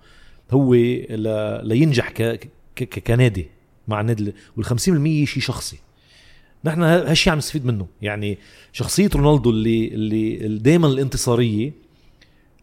[0.50, 2.22] هو ل- لينجح ك-
[2.76, 3.46] ك- ك- كنادي
[3.88, 5.78] مع النادي وال 50% شيء شخصي.
[6.64, 7.86] نحن ه- هالشيء عم نستفيد منه.
[8.02, 8.38] يعني
[8.72, 11.72] شخصية رونالدو اللي اللي دائما الانتصارية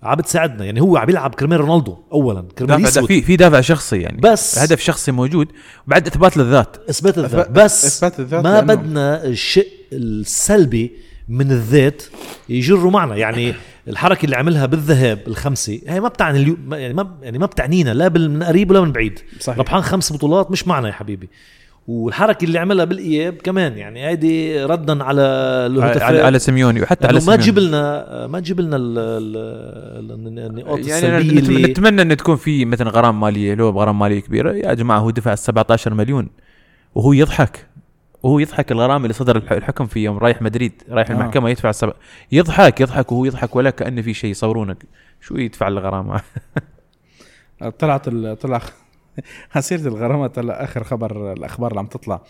[0.03, 0.65] عم بتساعدنا.
[0.65, 2.41] يعني هو عم بيلعب كرمال رونالدو اولا.
[2.57, 4.17] كرمال دافع في في دافع شخصي يعني.
[4.21, 5.47] بس هدف شخصي موجود
[5.87, 6.77] وبعد إثبات للذات.
[6.89, 10.91] إثبات الذات بس إثبات الذات ما لأنه- بدنا الشق السلبي
[11.29, 12.03] من الذات
[12.49, 13.15] يجروا معنا.
[13.15, 13.53] يعني
[13.87, 17.93] الحركة اللي عملها بالذهاب الخمسة هي ما بتعني اليوم ما- يعني ما يعني ما بتعنينا
[17.93, 19.19] لا من قريب ولا من بعيد.
[19.39, 19.59] صحيح.
[19.59, 21.29] ربحان خمس بطولات مش معنا يا حبيبي.
[21.87, 25.21] والحركة اللي عملها بالإياب كمان يعني هيدي ردا على
[26.01, 27.35] على, على سيميوني وحتى على ما.
[27.35, 32.65] تجيب لنا ما تجيب لنا ال- ال- ال- النقاط يعني السلبية نتمنى إن تكون في
[32.65, 36.29] مثلا غرامه مالية لو بغرامه مالية كبيرة يا جماعة هو دفع 17 مليون
[36.95, 37.67] وهو يضحك.
[38.25, 41.13] وهو يضحك الغرامة اللي صدر الح- الحكم في يوم رايح مدريد رايح آه.
[41.13, 41.93] المحكمة يدفع السبع
[42.31, 44.85] يضحك يضحك وهو يضحك ولا كأنه في شيء يصورونك.
[45.21, 46.21] شو يدفع الغرامة؟
[47.79, 48.61] طلعت ال- طلع
[49.59, 52.21] سيرة الغرامات هلا آخر خبر الأخبار اللي عم تطلع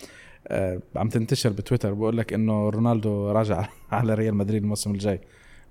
[0.48, 1.94] آه، عم تنتشر بتويتر.
[1.94, 5.22] بقول لك إنه رونالدو راجع على ريال مدريد الموسم الجاي.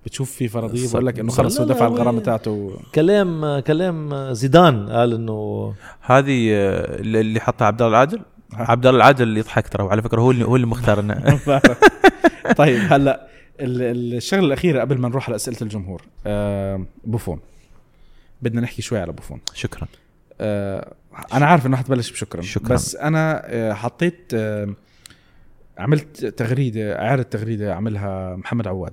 [0.06, 2.76] بتشوف في فرضية بقول لك إنه خلص هو لا، لا، دفع هو- الغرامة تاعته.
[2.94, 8.20] كلام كلام زيدان قال إنه هذه آه، اللي اللي حطها عبد الله العادل؟
[8.70, 11.00] عبد الله العادل اللي يضحك ترى وعلى فكرة هو اللي هو اللي مختار
[12.56, 13.28] طيب هلا
[13.60, 16.02] ال- الشغلة الأخيرة قبل ما نروح على أسئلة الجمهور.
[16.26, 17.40] آه، بوفون.
[18.42, 19.40] بدنا نحكي شوي على بوفون.
[19.54, 19.86] شكرا.
[20.40, 20.94] آه،
[21.32, 22.42] أنا عارف إنه حتبلش بشكرا.
[22.42, 22.74] شكراً.
[22.74, 24.74] بس أنا آه، حطيت آه،
[25.78, 28.92] عملت تغريدة إعادة تغريدة عملها محمد عواد.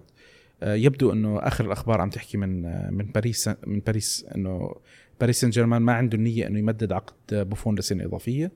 [0.64, 4.76] آه، يبدو إنه آخر الأخبار عم تحكي من آه، من باريس من باريس إنه
[5.22, 8.52] باريس سان جيرمان ما عنده النية إنه يمدد عقد بوفون لسنة إضافية.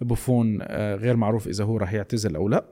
[0.00, 2.64] بوفون آه، غير معروف إذا هو راح يعتزل أو لا.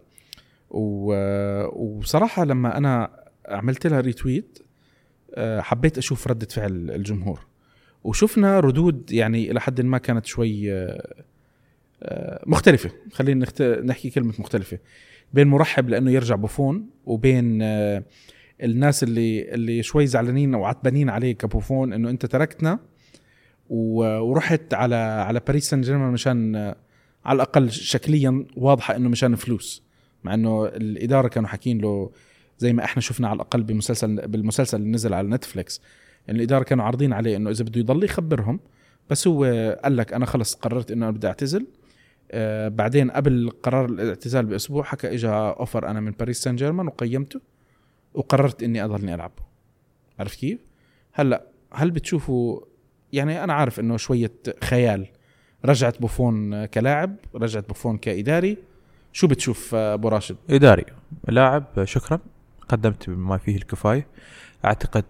[0.70, 3.10] وبصراحه لما أنا
[3.48, 4.58] عملت لها retweet
[5.34, 7.46] آه، حبيت أشوف ردة فعل الجمهور.
[8.04, 10.72] وشفنا ردود يعني إلى حد ما كانت شوي
[12.02, 12.90] آه، مختلفة.
[13.12, 13.46] خلينا.
[13.60, 14.78] نحكي كلمة مختلفة.
[15.32, 17.58] بين مرحب لأنه يرجع بوفون وبين
[18.62, 22.78] الناس اللي اللي شوي زعلانين أو عتبانين عليه كبوفون إنه أنت تركتنا.
[23.68, 26.74] ورحت على على باريس سان جيرمان مشان
[27.24, 29.82] على الأقل شكليا واضحة إنه مشان فلوس
[30.24, 32.10] مع إنه الإدارة كانوا حاكين له
[32.58, 35.80] زي ما إحنا شفنا على الأقل بمسلسل بالمسلسل اللي نزل على نتفليكس
[36.26, 38.60] يعني الإدارة كانوا عارضين عليه إنه إذا بده يضل يخبرهم
[39.10, 39.44] بس هو
[39.84, 41.66] قال لك أنا خلص قررت إنه أنا بدي أعتزل
[42.30, 47.40] آه بعدين قبل قرار الاعتزال بأسبوع حكى اجى أوفر أنا من باريس سان جيرمان وقيمته
[48.14, 49.32] وقررت إني أضلني ألعب
[50.18, 50.58] عرفت كيف؟
[51.12, 52.60] هلأ هل بتشوفوا
[53.12, 54.32] يعني أنا عارف إنه شوية
[54.64, 55.06] خيال
[55.64, 58.58] رجعت بوفون كلاعب رجعت بوفون كإداري.
[59.12, 60.84] شو بتشوف آه، أبو راشد؟ إداري.
[61.28, 62.18] لاعب شكرا.
[62.68, 64.06] قدمت بما فيه الكفاية.
[64.64, 65.04] أعتقد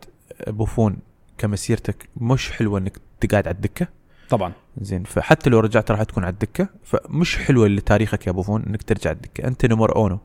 [0.46, 0.96] بوفون
[1.38, 3.88] كمسيرتك مش حلوة إنك تقعد على الدكة.
[4.28, 4.52] طبعا.
[4.80, 6.68] زين فحتى لو رجعت راح تكون على الدكة.
[6.84, 9.46] فمش حلوة لتاريخك يا بوفون إنك ترجع على الدكة.
[9.46, 10.18] أنت نمر أونو.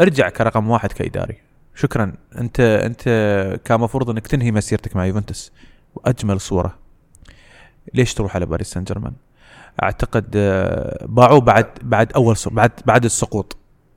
[0.00, 1.36] ارجع كرقم واحد كإداري.
[1.74, 2.12] شكرا.
[2.38, 3.02] أنت أنت
[3.64, 5.52] كان مفروض إنك تنهي مسيرتك مع يوفنتوس.
[5.94, 6.78] وأجمل صورة.
[7.94, 9.12] ليش تروح على باريس سان جيرمان؟
[9.82, 13.56] أعتقد آه، باعوه بعد بعد أول بعد بعد السقوط.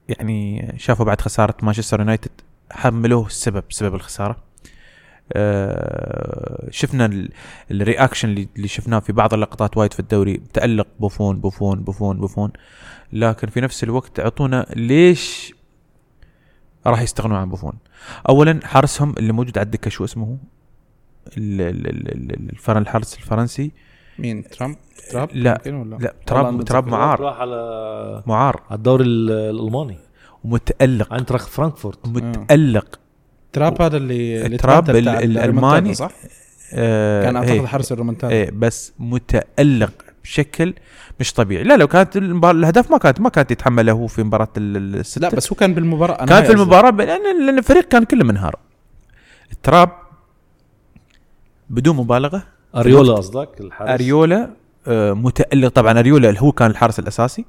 [0.09, 2.31] يعني شافوا بعد خسارة مانشستر يونايتد
[2.71, 4.37] حملوه السبب سبب الخسارة.
[5.33, 7.29] آه، شفنا ال-
[7.71, 12.51] ال reaction اللي شفناه في بعض اللقطات وايد في الدوري تألق بوفون بوفون بوفون بوفون.
[13.13, 15.53] لكن في نفس الوقت أعطونا ليش
[16.87, 17.73] راح يستغنون عن بوفون.
[18.29, 20.37] اولا حارسهم اللي موجود على الدكة شو اسمه
[21.37, 23.71] ال- ال- ال- ال- الفرن الحارس الفرنسي
[24.21, 24.75] مين تراب؟
[25.11, 26.87] تراب لا، ولا؟ لا والله تراب.
[26.87, 27.19] معار.
[27.19, 28.61] راح على معار.
[28.69, 29.97] على الدوري ال- الألماني.
[30.43, 31.13] ومتألق.
[31.13, 32.07] اينتراخت فرانكفورت.
[32.07, 32.99] متألق.
[33.53, 35.93] تراب هذا اللي تراب تبدل بتاع ال- الريمونتادا، الألماني.
[35.93, 36.11] صح؟
[36.73, 37.65] آه كان أعتقد إيه.
[37.65, 39.91] حارس الريمونتادا إيه بس متألق
[40.23, 40.73] بشكل
[41.19, 41.63] مش طبيعي.
[41.63, 44.95] لا لو كانت المباراة الاهداف ما كانت ما كانت يتحملها هو في مباراة ال- ال-
[44.95, 46.15] الستة لا بس هو كان بالمباراة.
[46.15, 46.51] أنا كان في
[46.91, 48.55] ب- لأن الفريق كان كله منهار.
[49.51, 49.89] التراب
[51.69, 52.43] بدون مبالغة
[52.75, 54.49] أريولا قصدك الحارس؟ أريولا
[54.87, 55.67] آه، متألق.
[55.67, 57.45] طبعا أريولا اللي هو كان الحارس الأساسي.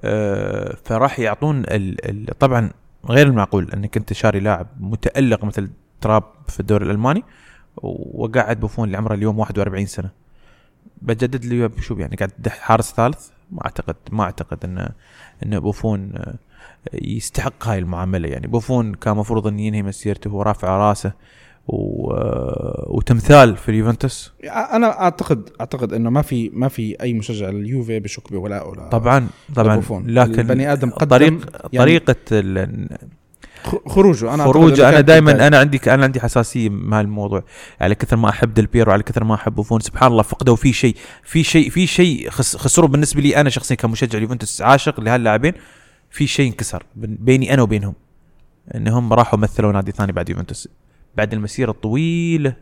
[0.00, 2.70] آه، فراح يعطون ال ال طبعا
[3.08, 5.70] غير المعقول انك أنت شاري لاعب متألق مثل
[6.00, 7.24] تراب في الدوري الألماني
[7.82, 10.10] وقاعد بوفون اللي عمره اليوم 41 سنة.
[11.02, 14.88] بجدد لي شو يعني قاعد حارس ثالث ما أعتقد ما أعتقد إن
[15.46, 16.34] إن بوفون آه،
[16.92, 18.46] يستحق هاي المعاملة يعني.
[18.46, 21.12] بوفون كان المفروض انه ينهي مسيرته وهو رافع رأسه.
[21.68, 22.10] و...
[22.12, 24.32] آه، وتمثال في اليوفنتوس.
[24.44, 29.28] أنا أعتقد أعتقد إنه ما في ما في أي مشجع لليوفي بشك بولائه لا طبعا
[29.54, 29.76] طبعا.
[29.76, 30.06] بوفون.
[30.06, 31.32] لكن البني آدم قدم طريق
[31.72, 32.88] يعني طريقة ال-
[33.86, 34.34] خروجه.
[34.34, 35.46] أنا أعتقد خروج إنه أنا دائما.
[35.46, 37.44] أنا عندي أنا عندي حساسية مع الموضوع.
[37.80, 40.72] على كثر ما أحب ديل بيرو على كثر ما أحب بوفون سبحان الله فقدوا في
[40.72, 40.96] شيء.
[41.22, 45.52] في شيء في شيء خس خسروا بالنسبة لي أنا شخصيا كمشجع اليوفنتوس عاشق لهاللاعبين.
[46.10, 47.94] في شيء انكسر بين- بيني أنا وبينهم
[48.74, 50.68] إنهم راحوا مثلوا نادي ثاني بعد يوفنتوس.
[51.16, 52.56] بعد المسيرة الطويلة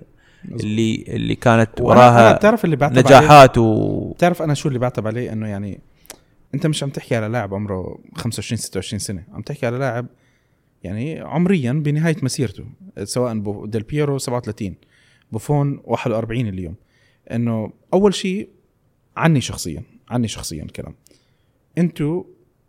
[0.44, 5.32] اللي اللي كانت وراها بتعرف اللي بعتب نجاحات و بتعرف أنا شو اللي بعتب عليه؟
[5.32, 5.80] إنه يعني
[6.54, 9.24] أنت مش عم تحكي على لاعب عمره 25 26 سنة.
[9.32, 10.06] عم تحكي على لاعب
[10.82, 12.64] يعني عمريا بنهاية مسيرته
[13.02, 14.74] سواء ديل بيرو 37
[15.32, 16.74] بوفون 41 اليوم.
[17.30, 18.48] إنه أول شيء
[19.16, 20.94] عني شخصيا عني شخصيا كلام.
[21.78, 22.24] أنتوا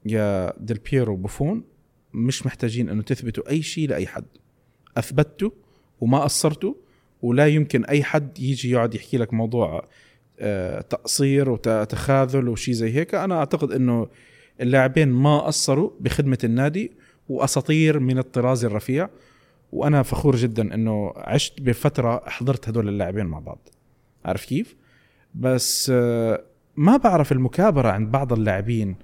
[0.06, 1.64] يا ديل بيرو وبوفون
[2.14, 4.26] مش محتاجين إنه تثبتوا أي شيء لأي حد.
[4.98, 5.50] اثبتوا
[6.02, 6.74] وما قصرتوا
[7.22, 9.88] ولا يمكن أي حد يجي يقعد يحكي لك موضوع
[10.40, 13.16] آه، تقصير وتخاذل وشي زي هيك.
[13.16, 14.08] أنا أعتقد إنه
[14.62, 16.92] اللاعبين ما قصروا بخدمة النادي
[17.30, 19.10] وأساطير من الطراز الرفيع.
[19.72, 23.70] وأنا فخور جدا إنه عشت بفترة حضرت هدول اللاعبين مع بعض.
[24.26, 24.76] عارف كيف؟
[25.36, 26.44] بس آه،
[26.76, 28.96] ما بعرف المكابرة عند بعض اللاعبين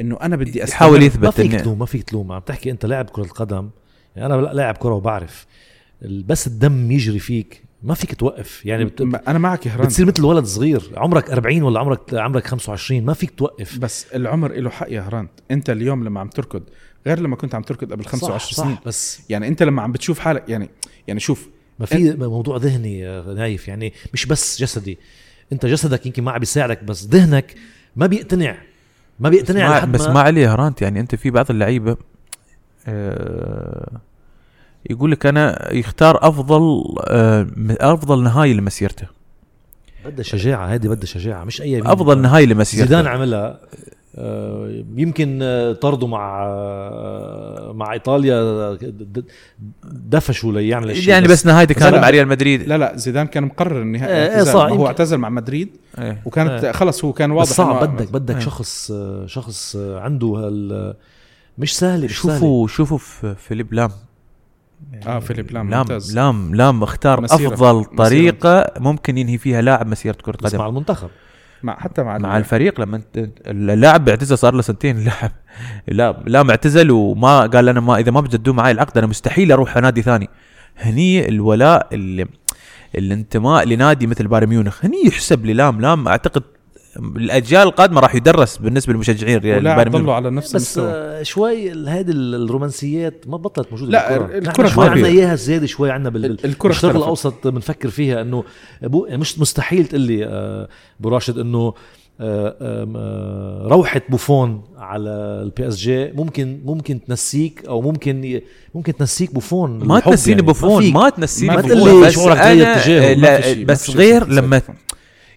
[0.00, 0.68] إنه أنا بدي أستمر.
[0.68, 2.32] يحاول ما يثبت فيك تلوم ما فيك تلوم.
[2.32, 3.70] عم تحكي أنت لاعب كرة قدم
[4.16, 5.46] يعني أنا لاعب كرة وبعرف.
[6.02, 8.66] بس الدم يجري فيك ما فيك توقف.
[8.66, 9.00] يعني بت...
[9.28, 9.86] أنا معك يا هران.
[9.86, 13.78] بتصير مثل ولد صغير عمرك 40 ولا عمرك عمرك 25 ما فيك توقف.
[13.78, 15.28] بس العمر له حق يا هران.
[15.50, 16.62] أنت اليوم لما عم تركض
[17.06, 18.76] غير لما كنت عم تركض قبل 25 صح سنين.
[18.76, 20.70] صح بس يعني أنت لما عم بتشوف حالك يعني
[21.08, 21.48] يعني شوف
[21.78, 23.68] ما في موضوع ذهني يا نايف.
[23.68, 24.98] يعني مش بس جسدي.
[25.52, 27.54] أنت جسدك يمكن ما عم بيساعدك بس ذهنك
[27.96, 28.58] ما بيقتنع.
[29.20, 31.96] ما بيقتنع ما لحد بس ما عليه هرانت يعني أنت في بعض اللعيبة
[32.86, 34.00] آه
[34.90, 37.46] يقول لك أنا يختار أفضل آه
[37.80, 39.06] أفضل نهاية لمسيرته
[40.04, 43.60] بدها شجاعة هذه بدها شجاعة مش أي أفضل نهاية لمسيرته زيدان عملها
[44.16, 46.44] آه، يمكن آه، طردوا مع
[47.72, 48.78] مع إيطاليا
[49.84, 53.82] دفشوا ليعمل الشيء يعني بس نهايته كانت مع ريال مدريد لا لا زيدان كان مقرر
[53.82, 54.86] النهائي ما هو.
[54.86, 56.22] اعتزل مع مدريد إيه.
[56.24, 56.72] وكانت إيه.
[56.72, 58.40] خلص هو كان واضح بس صعب بدك بدك إيه.
[58.40, 58.92] شخص
[59.26, 60.94] شخص عنده هال
[61.58, 63.90] مش سهل مش سهل شوفوا شوفوا في فيليب لام
[65.06, 66.16] آه فيليب لام لام ممتاز.
[66.16, 67.54] لام لام اختار مسيرة.
[67.54, 67.96] أفضل مسيرة.
[67.96, 71.08] طريقة ممكن ينهي فيها لاعب مسيرة كرة بس مع قدم المنتخب.
[71.62, 74.96] مع حتى مع مع الفريق لما انت اللاعب اعتزل صار له سنتين.
[74.98, 75.30] اللاعب
[75.88, 79.76] لا لا اعتزل وما قال أنا ما إذا ما بجددوا معي العقد أنا مستحيل أروح
[79.76, 80.28] نادي ثاني.
[80.78, 82.26] هني الولاء اللي
[82.98, 85.80] الانتماء لنادي مثل بايرن ميونخ هني يحسب للام.
[85.80, 86.42] لام أعتقد
[86.96, 91.70] الأجيال القادمة راح يدرس بالنسبة للمشجعين ريال بايرن ميونخ على نفس بس المستوى آه، شوي
[91.72, 94.26] هذه ال- الرومانسيات ما بطلت موجودة لا، بالكرة.
[94.38, 94.88] ال- نحن الكرة شوي.
[94.88, 96.96] عندنا اياها زياده شوي عندنا بالشرق.
[96.96, 98.44] الأوسط بنفكر فيها إنه
[98.82, 100.68] أبو مش مستحيل تقول لي آه،
[101.00, 101.74] أبو راشد إنه
[102.22, 105.10] آه، روحة بوفون على
[105.42, 108.40] ال PSG ممكن ممكن تنسيك أو ممكن
[108.74, 110.46] ممكن تنسيك بوفون ما تنسيني يعني.
[110.46, 110.94] بوفون فيك.
[110.94, 114.26] ما تنسيني ما بوفون تقول لي بس شعورك تجاهه، ما ما بس غير.
[114.28, 114.62] لما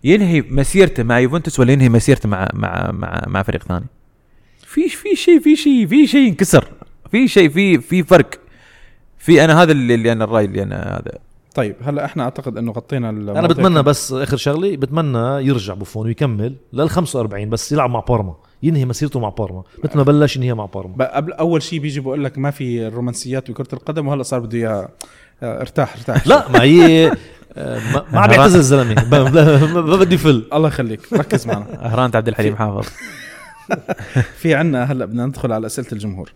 [0.03, 3.85] ينهي مسيرته مع يوفنتوس ولا ينهي مسيرته مع مع مع مع فريق ثاني؟
[4.65, 6.67] في في شيء في شيء في شيء انكسر
[7.11, 8.29] في شيء في في فرق.
[9.17, 11.19] في أنا هذا اللي, اللي أنا الرأي اللي أنا هذا.
[11.55, 16.55] طيب هلا إحنا أعتقد إنه غطينا أنا بتمنى بس آخر شغلة بتمنى يرجع بوفون ويكمل
[16.73, 19.63] لل 45 بس يلعب مع بارما ينهي مسيرته مع بارما.
[19.83, 21.15] مثل ما بلش ينهيها مع بارما.
[21.15, 24.89] قبل أول شيء بيجي بقول لك ما في الرومانسيات بكرة القدم وهلا صار بده اياها
[25.43, 26.27] آه، ارتاح ارتاح.
[26.27, 27.11] لا ما هي
[27.57, 29.09] ما- عم بيعتزل الزلمة.
[29.81, 30.45] ما بدي فل.
[30.53, 31.13] الله يخليك.
[31.13, 31.65] ركز معنا.
[31.93, 32.87] هرانت عبد الحليم حافظ.
[34.41, 36.31] في عنا هلا بدنا ندخل على أسئلة الجمهور.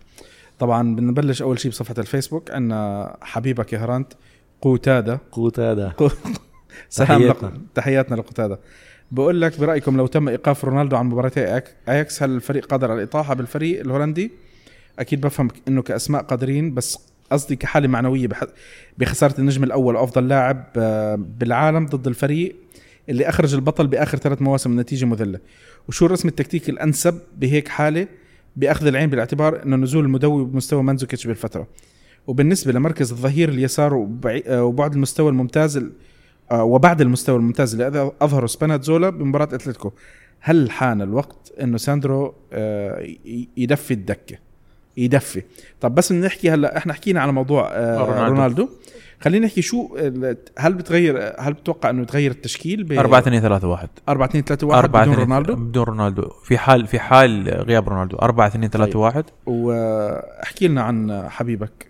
[0.58, 2.50] طبعا بدنا نبلش أول شيء بصفحة الفيسبوك.
[2.50, 4.12] عنا حبيبك يا هرانت
[4.62, 6.12] قوتاده قوت هذا قو-
[6.88, 7.32] سلام
[7.74, 8.16] تحياتنا.
[8.16, 8.60] لقتادة.
[9.10, 13.34] بقول لك برأيكم لو تم إيقاف رونالدو عن مباراتي أياكس هل الفريق قادر على الاطاحه
[13.34, 14.30] بالفريق الهولندي؟
[14.98, 16.98] أكيد بفهم إنه كأسماء قادرين بس
[17.32, 18.28] قصدي كحالة معنوية
[18.98, 22.56] بخسارة النجم الأول وأفضل لاعب آه، بالعالم ضد الفريق
[23.08, 25.38] اللي أخرج البطل بآخر ثلاث مواسم نتيجة مذلة.
[25.88, 28.08] وشو الرسم التكتيكي الأنسب بهيك حالة؟
[28.56, 31.66] بأخذ العين بالاعتبار إنه نزول المدوي بمستوى مانزوكيتش بالفترة.
[32.26, 35.92] وبالنسبة لمركز الظهير اليسار آه، وبعد المستوى الممتاز ال-
[36.50, 39.92] آه، وبعد المستوى الممتاز اللي أظهره سبيناتزولا بمباراة أتلتيكو.
[40.40, 42.34] هل حان الوقت إنه ساندرو
[43.56, 44.38] يدفي الدكة؟
[45.04, 45.42] يدفي.
[45.80, 48.24] طب بس نحكي هلأ إحنا حكينا على موضوع آه، رونالدو.
[48.34, 48.68] رونالدو.
[49.20, 53.68] خلينا نحكي شو ال- هل بتغير هل بتتوقع إنه يتغير التشكيل ب 4 2 3
[53.68, 56.28] 1 4 2 3 1 4 بدون 2 رونالدو؟ بدون رونالدو.
[56.44, 58.16] في حال في حال غياب رونالدو.
[58.16, 61.88] 4 2 3 1 واحكي لنا عن حبيبك.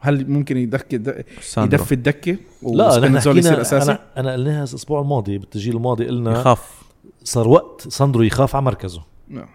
[0.00, 5.76] هل ممكن يدك يدفي الدكة لا نحن حكينا أساسي؟ أنا أنا قلناها الأسبوع الماضي بالتسجيل
[5.76, 6.82] الماضي قلنا يخاف.
[7.24, 9.02] صار وقت ساندرو يخاف على مركزه.
[9.28, 9.46] نعم.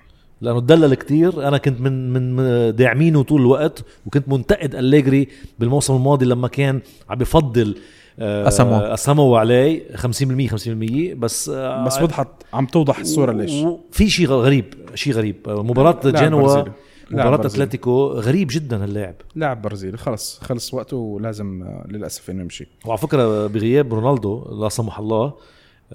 [0.43, 1.47] لأنه تدلل كتير.
[1.47, 5.27] أنا كنت من من داعمينه طول الوقت وكنت منتقد أليجري
[5.59, 7.75] بالموسم الماضي لما كان عم بفضل
[8.19, 8.77] أسامو.
[8.77, 13.65] أسامو عليه 50% 50% بس آه، بس وضحت عم توضح الصورة ليش.
[13.91, 15.35] في شيء غريب شيء غريب.
[15.47, 16.63] آه، مباراة لاعب جنوا
[17.11, 17.45] مباراة.
[17.45, 19.97] أتلتيكو غريب جدا اللاعب لاعب برازيلي.
[19.97, 22.67] خلص خلص وقته ولازم آه، للأسف إنه يمشي.
[22.85, 25.33] وعلى فكرة بغياب رونالدو لا سمح الله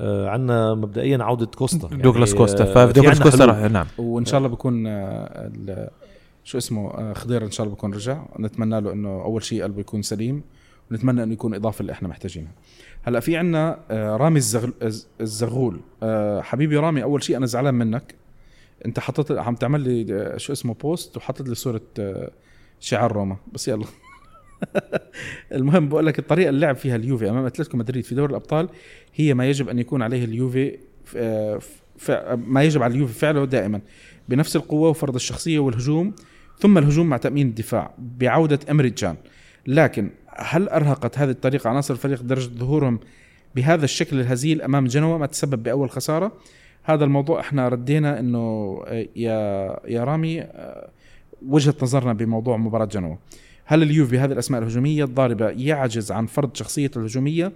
[0.01, 1.89] عندنا مبدئيا عودة كوستا.
[1.97, 2.65] دوغلاس يعني، كوستا.
[2.65, 3.57] آه، فدوغلاس كوستا راح.
[3.59, 5.91] نعم وإن شاء الله بكون آه،
[6.45, 8.25] شو اسمه آه، خضير إن شاء الله بكون رجع.
[8.41, 10.43] نتمنى له إنه أول شيء قلبه يكون سليم
[10.91, 12.53] ونتمنى إنه يكون إضافة اللي إحنا محتاجينها.
[13.03, 14.41] هلأ في عنا آه، رامي
[15.21, 15.81] الزغول.
[16.03, 18.15] آه، حبيبي رامي أول شيء أنا زعلان منك.
[18.87, 22.31] أنت حطيت عم تعمل لي آه، شو اسمه بوست وحطيت لي صورة آه،
[22.81, 23.37] شعار روما.
[23.53, 23.85] بس يلا.
[25.53, 28.69] المهم بقول لك الطريقة اللي لعب فيها اليوفي أمام أتلتيكو مدريد في دوري الأبطال
[29.15, 30.79] هي ما يجب أن يكون عليه اليوفي
[32.37, 33.81] ما يجب على اليوفي فعله دائما
[34.29, 36.15] بنفس القوة وفرض الشخصية والهجوم
[36.59, 39.17] ثم الهجوم مع تأمين الدفاع بعودة امري جان.
[39.67, 43.01] لكن هل أرهقت هذه الطريقة عناصر الفريق درجة ظهورهم
[43.55, 46.33] بهذا الشكل الهزيل أمام جنوا ما تسبب بأول خسارة؟
[46.83, 48.79] هذا الموضوع إحنا ردينا إنه
[49.17, 50.91] يا يا رامي آه،
[51.47, 53.17] وجهة نظرنا بموضوع مباراة جنوا.
[53.71, 57.53] هل اليوفي بهذه الأسماء الهجومية الضاربة يعجز عن فرض شخصيته الهجومية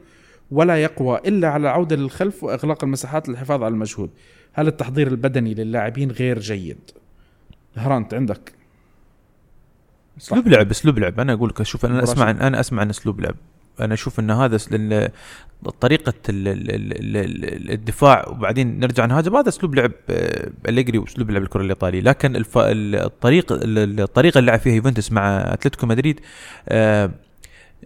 [0.51, 4.11] ولا يقوى إلا على العوده للخلف وإغلاق المساحات للحفاظ على المجهود؟
[4.53, 6.91] هل التحضير البدني للاعبين غير جيد؟
[7.77, 8.53] هرانت عندك.
[10.19, 11.21] أسلوب لعب أسلوب لعب.
[11.21, 13.35] أنا أقول لك شوف أنا أسمع أنا أسمع عن أسلوب لعب.
[13.81, 15.09] أنا أشوف إن هذا لأن
[15.81, 21.31] طريقة ال- ال- ال- ال- الدفاع وبعدين نرجع نهاجم هذا أسلوب لعب آه، أليجري وأسلوب
[21.31, 22.37] لعب الكرة الايطالي لكن.
[22.57, 26.21] الطريق ال- الطريقة اللي لعب فيها يوفنتوس مع أتلتيكو مدريد
[26.69, 27.11] آه،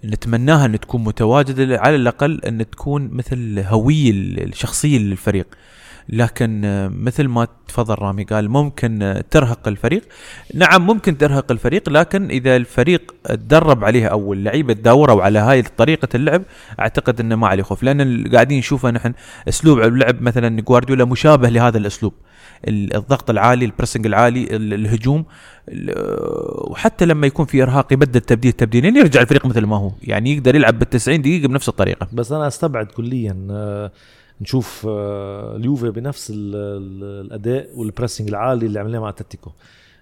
[0.05, 4.11] نتمناها إن تكون متواجدة على الأقل إن تكون مثل هوية
[4.45, 5.47] الشخصية للفريق
[6.09, 10.03] لكن آه، مثل ما تفضل رامي قال ممكن آه، ترهق الفريق.
[10.55, 16.09] نعم ممكن ترهق الفريق لكن إذا الفريق تدرب عليها أو اللعيبة تداوروا على هاي طريقة
[16.15, 16.43] اللعب
[16.81, 17.83] أعتقد إنه ما عليه خوف.
[17.83, 19.13] لأن قاعدين نشوفه نحن
[19.49, 22.13] أسلوب اللعب مثلا جوارديولا مشابه لهذا الأسلوب.
[22.69, 25.25] ال- الضغط العالي البريسنج العالي ال- الهجوم
[25.69, 25.95] ال-
[26.71, 29.93] وحتى لما يكون في إرهاق يبدل تبديل تبديلين يرجع الفريق مثل ما هو.
[30.03, 32.09] يعني يقدر يلعب بال 90 دقيقة بنفس الطريقة.
[32.13, 33.93] بس أنا أستبعد كليا آه،
[34.41, 39.51] نشوف آه، اليوفي بنفس ال- ال- الأداء وال pressing العالي اللي عملناه مع أتلتيكو.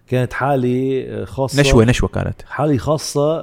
[0.08, 2.42] كانت حالة آه، خاصة نشوة نشوة كانت.
[2.48, 3.40] حالة خاصة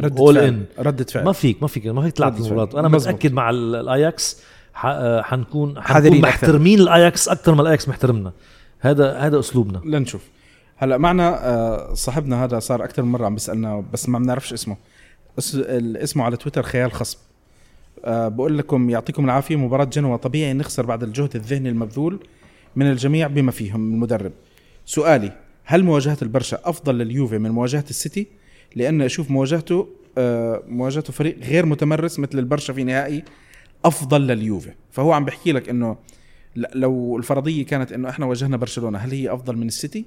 [0.00, 1.24] ردة فعل ان ردة فعل.
[1.24, 2.36] ما فيك ما فيك ما فيك تلعب.
[2.36, 2.64] المباراة.
[2.88, 2.94] مزبوط.
[3.02, 4.40] متأكد مع ال- الاياكس
[4.74, 6.20] ح- آه، حنكون حنكون أكثر.
[6.20, 8.32] محترمين الاياكس أكثر ما الاياكس محترمنا.
[8.80, 9.80] هذا هذا أسلوبنا.
[9.84, 10.22] لنشوف.
[10.76, 14.76] هلا معنا صاحبنا هذا صار أكثر من مرة عم بيسألنا بس ما بنعرفش اسمه.
[15.38, 17.18] اسمه على تويتر خيال خصب.
[18.04, 19.56] آه، بقول لكم يعطيكم العافية.
[19.56, 22.20] مباراة جنوة طبيعي نخسر بعد الجهد الذهني المبذول
[22.76, 24.32] من الجميع بما فيهم المدرب.
[24.86, 25.32] سؤالي
[25.64, 28.26] هل مواجهة البرشا أفضل لليوفي من مواجهة السيتي؟
[28.76, 29.88] لأن أشوف مواجهته
[30.18, 33.24] آه، مواجهته فريق غير متمرس مثل البرشا في نهائي
[33.84, 34.70] أفضل لليوفي.
[34.90, 35.96] فهو عم بحكي لك إنه
[36.56, 40.04] لو الفرضية كانت إنه إحنا واجهنا برشلونة هل هي أفضل من السيتي؟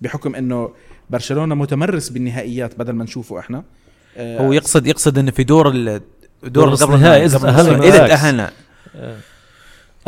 [0.00, 0.70] بحكم إنه
[1.10, 3.64] برشلونة متمرس بالنهائيات بدل ما نشوفه إحنا.
[4.16, 6.00] آه، هو يقصد يقصد إنه في دور
[6.44, 7.88] دور نص النهائي النهائي تأهلنا النهائي.
[7.88, 8.08] إذا.
[8.08, 8.50] تاهلنا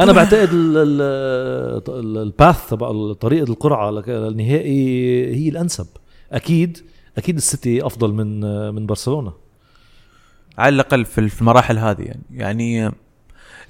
[0.00, 5.86] أنا بعتقد ال- ال- ال- الباث تبع طريقة القرعة لك- للنهائي هي الأنسب.
[6.32, 6.78] أكيد
[7.18, 8.40] أكيد السيتي أفضل من
[8.74, 9.32] من برشلونة.
[10.58, 12.22] على الأقل في في المراحل هذه يعني.
[12.30, 12.92] يعني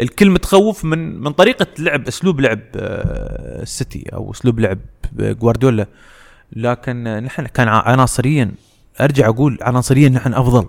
[0.00, 4.78] الكل متخوف من من طريقة لعب أسلوب لعب آه، السيتي أو أسلوب لعب
[5.12, 5.86] جوارديولا.
[6.52, 8.52] لكن آه، نحن كان ع- عناصريا
[9.00, 10.68] أرجع أقول عناصريا نحن أفضل.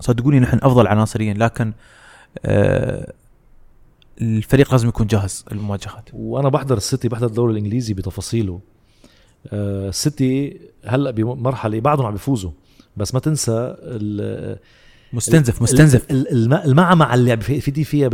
[0.00, 1.72] صدقوني نحن أفضل عناصريا لكن
[2.44, 3.12] آه،
[4.20, 6.10] الفريق لازم يكون جاهز للمواجهات.
[6.12, 8.60] وأنا بحضر السيتي بحضر الدوري الإنجليزي بتفاصيله.
[9.52, 12.50] آه، السيتي هلأ بمرحلة بعدهم عم بيفوزوا
[12.96, 13.76] بس ما تنسى
[15.12, 18.10] مستنزف مستنزف ال- الم- المعمعة اللي عم في في فيها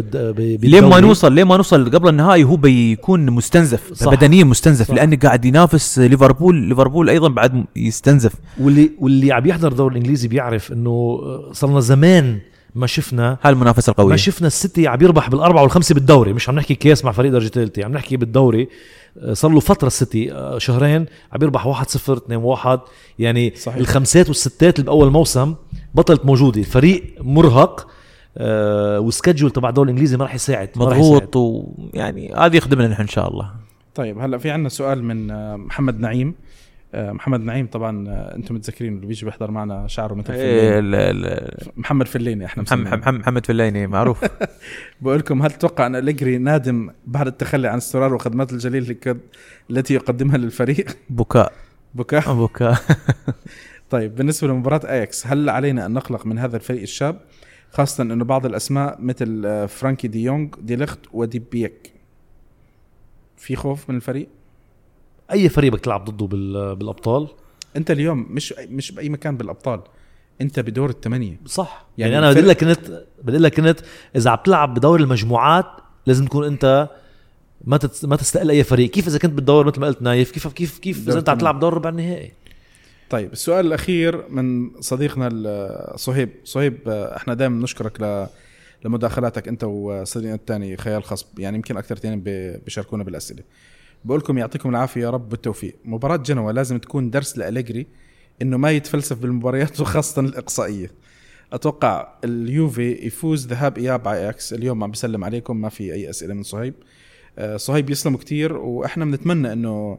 [0.63, 1.01] لين ما.
[1.01, 4.15] نوصل لين ما نوصل قبل النهائي هو بيكون مستنزف صح.
[4.15, 4.95] بدنيا مستنزف صح.
[4.95, 10.73] لأنه قاعد ينافس ليفربول ليفربول أيضا بعد يستنزف واللي واللي عم يحضر الدوري الإنجليزي بيعرف
[10.73, 11.19] إنه
[11.53, 12.39] صرنا زمان
[12.75, 16.33] ما شفنا هاي المنافسة ما القويه شفنا السيتي عم يربح بالأربعة والخمسة بالدوري.
[16.33, 18.69] مش عم نحكي كاس مع فريق درجة ثالثة عم نحكي بالدوري.
[19.19, 22.81] آه، صار له فترة السيتي آه، شهرين عم يربح 1-0 2-1
[23.19, 23.77] يعني صحيح.
[23.77, 25.55] الخمسات والستات اللي بأول موسم
[25.95, 26.63] بطلت موجودة.
[26.63, 27.87] فريق مرهق
[28.37, 30.71] آه والسكجول تبع الدوري الإنجليزي ما راح يساعد.
[30.77, 33.51] مضغوط ويعني هذا يخدمنا نحن إن شاء الله.
[33.95, 36.35] طيب هلا في عندنا سؤال من آه، محمد نعيم.
[36.97, 40.95] محمد نعيم طبعا آه، أنتم متذكرين اللي بيجي بيحضر معنا شعره مثل إيه، فلين ال-
[40.95, 43.15] ال- محمد فليني إحنا محمد.
[43.21, 44.25] محمد فليني معروف.
[45.01, 47.79] بقول لكم هل تتوقع أن أليجري نادم بعد التخلي عن
[48.53, 49.21] الجليله اللي كد-
[49.71, 51.53] التي يقدمها للفريق؟ بكاء.
[51.95, 52.77] بكاء؟ بكاء.
[53.91, 57.21] طيب بالنسبة لمباراة آياكس هل علينا أن نقلق من هذا الفريق الشاب؟
[57.71, 61.93] خاصة أنه بعض الأسماء مثل آه، فرانكي دي يونغ دي ليخت ودي بيك
[63.37, 64.29] في خوف من الفريق؟
[65.35, 67.29] أي فريق بدك تلعب ضده بال- بالأبطال؟
[67.77, 69.81] أنت اليوم مش مش بأي مكان بالأبطال
[70.41, 71.87] أنت بدور الثمانيه صح.
[71.99, 73.81] يعني يعني, أنا بدي لك كنت بدي لك كنت
[74.17, 75.67] إذا عم تلعب بدور المجموعات
[76.07, 76.89] لازم تكون أنت
[77.65, 77.79] ما.
[78.05, 78.91] ما تستقل أي فريق.
[78.91, 81.39] كيف إذا كنت بالدور مثل ما قلت نايف؟ كيف كيف كيف إذا أنت عم.
[81.39, 82.33] تلعب دور ربع النهائي؟
[83.11, 85.29] طيب السؤال الأخير من صديقنا
[85.97, 86.31] صهيب.
[86.45, 88.27] صهيب إحنا دائما نشكرك ل
[88.85, 92.21] لمداخلاتك أنت وصديقنا الثاني خيال خصب يعني يمكن أكثر اثنين
[92.65, 93.43] بيشاركونا بالأسئلة.
[94.05, 95.77] بقول لكم يعطيكم العافية يا رب بالتوفيق.
[95.85, 97.87] مباراة جنوة لازم تكون درس لأليجري
[98.43, 100.91] إنه ما يتفلسف بالمباريات وخاصة الإقصائية.
[101.53, 106.35] أتوقع اليوفي يفوز ذهاب إياب على أياكس اليوم عم بسلم عليكم ما في أي أسئلة
[106.35, 106.75] من صهيب.
[107.39, 109.99] آه، صهيب يسلموا كثير وإحنا بنتمنى إنه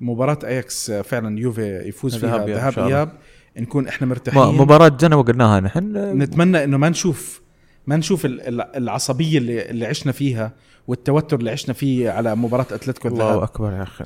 [0.00, 2.78] مباراة أياكس آه، فعلا يوفي يفوز فيها ذهاب.
[2.78, 3.12] إياب
[3.56, 4.42] نكون إحنا مرتاحين.
[4.42, 5.96] مباراة جنوة قلناها نحن.
[6.22, 7.43] نتمنى إنه ما نشوف
[7.86, 10.52] ما نشوف ال- ال- العصبية اللي, اللي عشنا فيها
[10.88, 14.04] والتوتر اللي عشنا فيه على مباراة أتلتيكو الله أكبر يا أخي.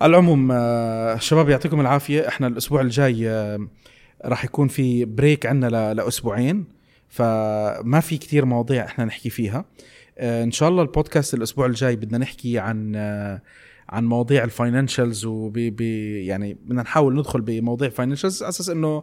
[0.00, 2.28] على العموم آه، شباب يعطيكم العافية.
[2.28, 3.68] إحنا الأسبوع الجاي آه،
[4.24, 6.64] راح يكون في break عندنا لأسبوعين
[7.08, 9.64] فما في كتير مواضيع إحنا نحكي فيها.
[10.18, 12.96] آه، إن شاء الله البودكاست الأسبوع الجاي بدنا نحكي عن
[13.88, 19.02] عن مواضيع ال financials وبي بي يعني بدنا نحاول ندخل بمواضيع financials على أساس إنه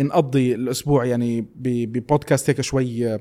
[0.00, 3.20] نقضي الأسبوع يعني ببودكاست هيك شوي آه،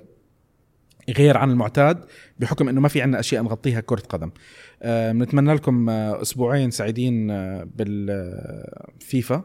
[1.18, 2.06] غير عن المعتاد
[2.40, 4.32] بحكم إنه ما في عندنا أشياء نغطيها كرة قدم.
[4.82, 7.28] آه، بنتمنى لكم آه، أسبوعين سعيدين
[7.66, 9.44] بالفيفا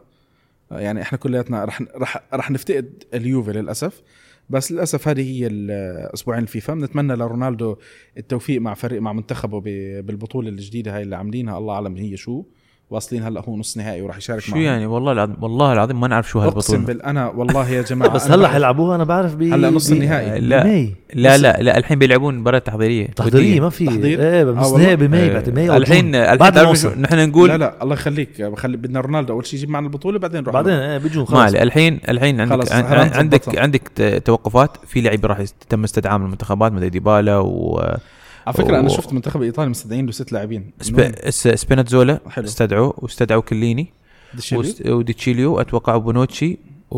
[0.71, 4.01] يعني إحنا كلياتنا رح رح رح نفتقد اليوفي للأسف
[4.49, 6.73] بس للأسف هذه هي الاسبوعين الفيفا.
[6.73, 7.75] بنتمنى لرونالدو
[8.17, 9.59] التوفيق مع فريق مع منتخبه
[10.01, 11.57] بالبطولة الجديدة هاي اللي عاملينها.
[11.57, 12.43] الله أعلم هي شو.
[12.91, 14.63] واصلين هلأ هو نص نهائي وراح يشارك شو معهم.
[14.63, 18.11] يعني والله العظيم والله العظيم ما نعرف شو أقسم هالبطولة بال أنا والله يا جماعة
[18.11, 20.39] بس هلأ حيلعبوها أنا بعرف ب هلأ نص النهائي.
[20.39, 23.59] لا بماي لا لا لا الحين بيلعبون مباراة تحضيرية تحضيرية ودية.
[23.61, 24.79] ما في تحضير؟ إيه آه بس والله.
[24.79, 26.15] نهائي بماي آه، بعد ماي أو الحين.
[26.15, 30.19] الحين نحن نقول لا لا الله يخليك بخلي بدنا رونالدو أول شيء يجيب معنا البطولة
[30.19, 32.71] بعدين نروح بعدين إيه بيجون ما خلص الحين الحين عندك
[33.15, 33.57] عندك.
[33.57, 37.81] عندك توقفات في لعيبة راح يتم استدعاء من المنتخبات مثل ديبالا و
[38.47, 40.71] على فكرة أنا و- شفت منتخب الايطالي مستدعين له ست لاعبين.
[40.81, 41.11] سب...
[41.29, 42.45] س- سبيناتزولا حلو.
[42.45, 43.93] استدعوا واستدعوا كيليني.
[44.85, 46.57] وديتشيليو أتوقع بونوتشي
[46.91, 46.97] و-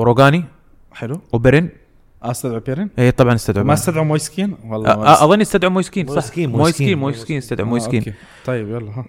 [0.00, 0.44] وروجاني
[0.92, 1.20] حلو.
[1.32, 1.68] وبرين
[2.24, 3.72] آه استدعوا بيرن اي طبعا استدعوا ما.
[3.74, 6.12] استدعوا مويسكين؟ والله آه، آه، أظن استدعوا مويسكين صح.
[6.12, 6.58] مويسكين، مويسكين.
[6.58, 6.98] مويسكين.
[6.98, 8.04] مويسكين استدعوا آه، مويسكين.
[8.44, 9.04] طيب يلا ها.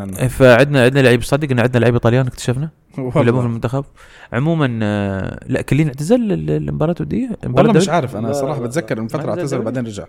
[0.00, 2.70] عنا فعندنا عندنا لعيب صدق إن عندنا لعيبه طليان اكتشفنا.
[2.98, 3.84] يلعبون في المنتخب.
[4.32, 9.08] عموما آه، لا كلين اعتزل ال- المباراة الوديه والله مش؟ عارف أنا صراحة بتذكر من
[9.08, 10.04] فترة اعتزل؟ وبعدين رجع.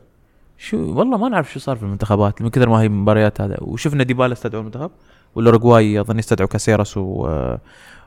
[0.64, 3.58] شو والله ما نعرف شو صار في المنتخبات من كثر ما هي مباريات هذا.
[3.62, 4.92] وشفنا ديبالا استدعوا المنتخب
[5.36, 7.28] والأوروغواي أظن استدعوا كاسيراس و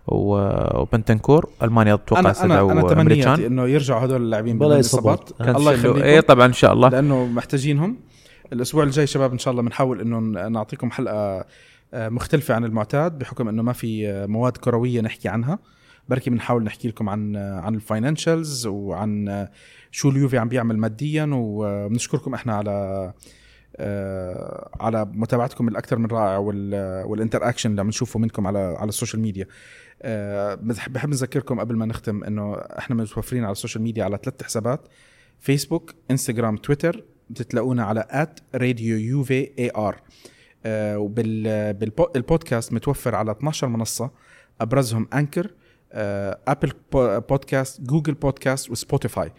[0.07, 0.50] و
[0.80, 1.48] وبنتنكور.
[1.62, 3.45] ألمانيا أتوقع أنا أنا استدعوا أنا تمنياتي إيمري كان.
[3.44, 5.30] إنه يرجعوا هدول اللاعبين بلا بدون إصابات.
[5.30, 5.72] اصابات الله.
[5.72, 6.02] يخليكم.
[6.02, 6.88] اي طبعا إن شاء الله.
[6.88, 7.96] لأنه محتاجينهم.
[8.52, 11.44] الأسبوع الجاي شباب إن شاء الله بنحاول إنه نعطيكم حلقة
[11.94, 15.59] آه، مختلفة عن المعتاد بحكم إنه ما في آه، مواد كروية نحكي عنها.
[16.09, 19.46] بركي بنحاول نحكي لكم عن عن ال financials وعن
[19.91, 23.12] شو اليوفي عم بيعمل ماديا وبنشكركم إحنا على
[23.78, 26.39] آه، على متابعتكم الأكثر من رائع
[27.07, 29.47] وال interaction اللي عم نشوفه منكم على على ال social media.
[30.03, 30.55] آه،
[30.89, 34.89] بحب نذكركم قبل ما نختم إنه إحنا متوفرين على ال social media على ثلاث حسابات
[35.41, 40.03] فيسبوك انستغرام تويتر بتلاقونا على راديو يوفي AR
[40.97, 44.11] وبالبودكاست متوفر على 12 منصة
[44.61, 45.51] أبرزهم Anchor
[46.49, 46.72] Apple
[47.28, 49.32] Podcast Google Podcast و Spotify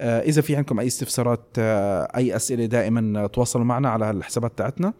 [0.00, 4.94] إذا في عندكم أي استفسارات آه، أي أسئلة دائما تواصلوا معنا على الحسابات تاعتنا.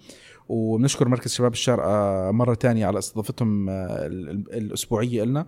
[0.48, 4.06] وبنشكر مركز شباب الشارقة مرة تانية على استضافتهم آه،
[4.52, 5.46] الأسبوعية لنا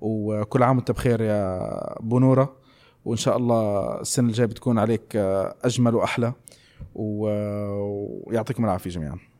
[0.00, 1.60] وكل عام وأنت بخير يا
[2.00, 2.56] بونورة
[3.04, 5.16] وإن شاء الله السنة الجاية بتكون عليك
[5.64, 6.32] أجمل وأحلى.
[6.94, 9.31] ويعطيكم العافية جميعا.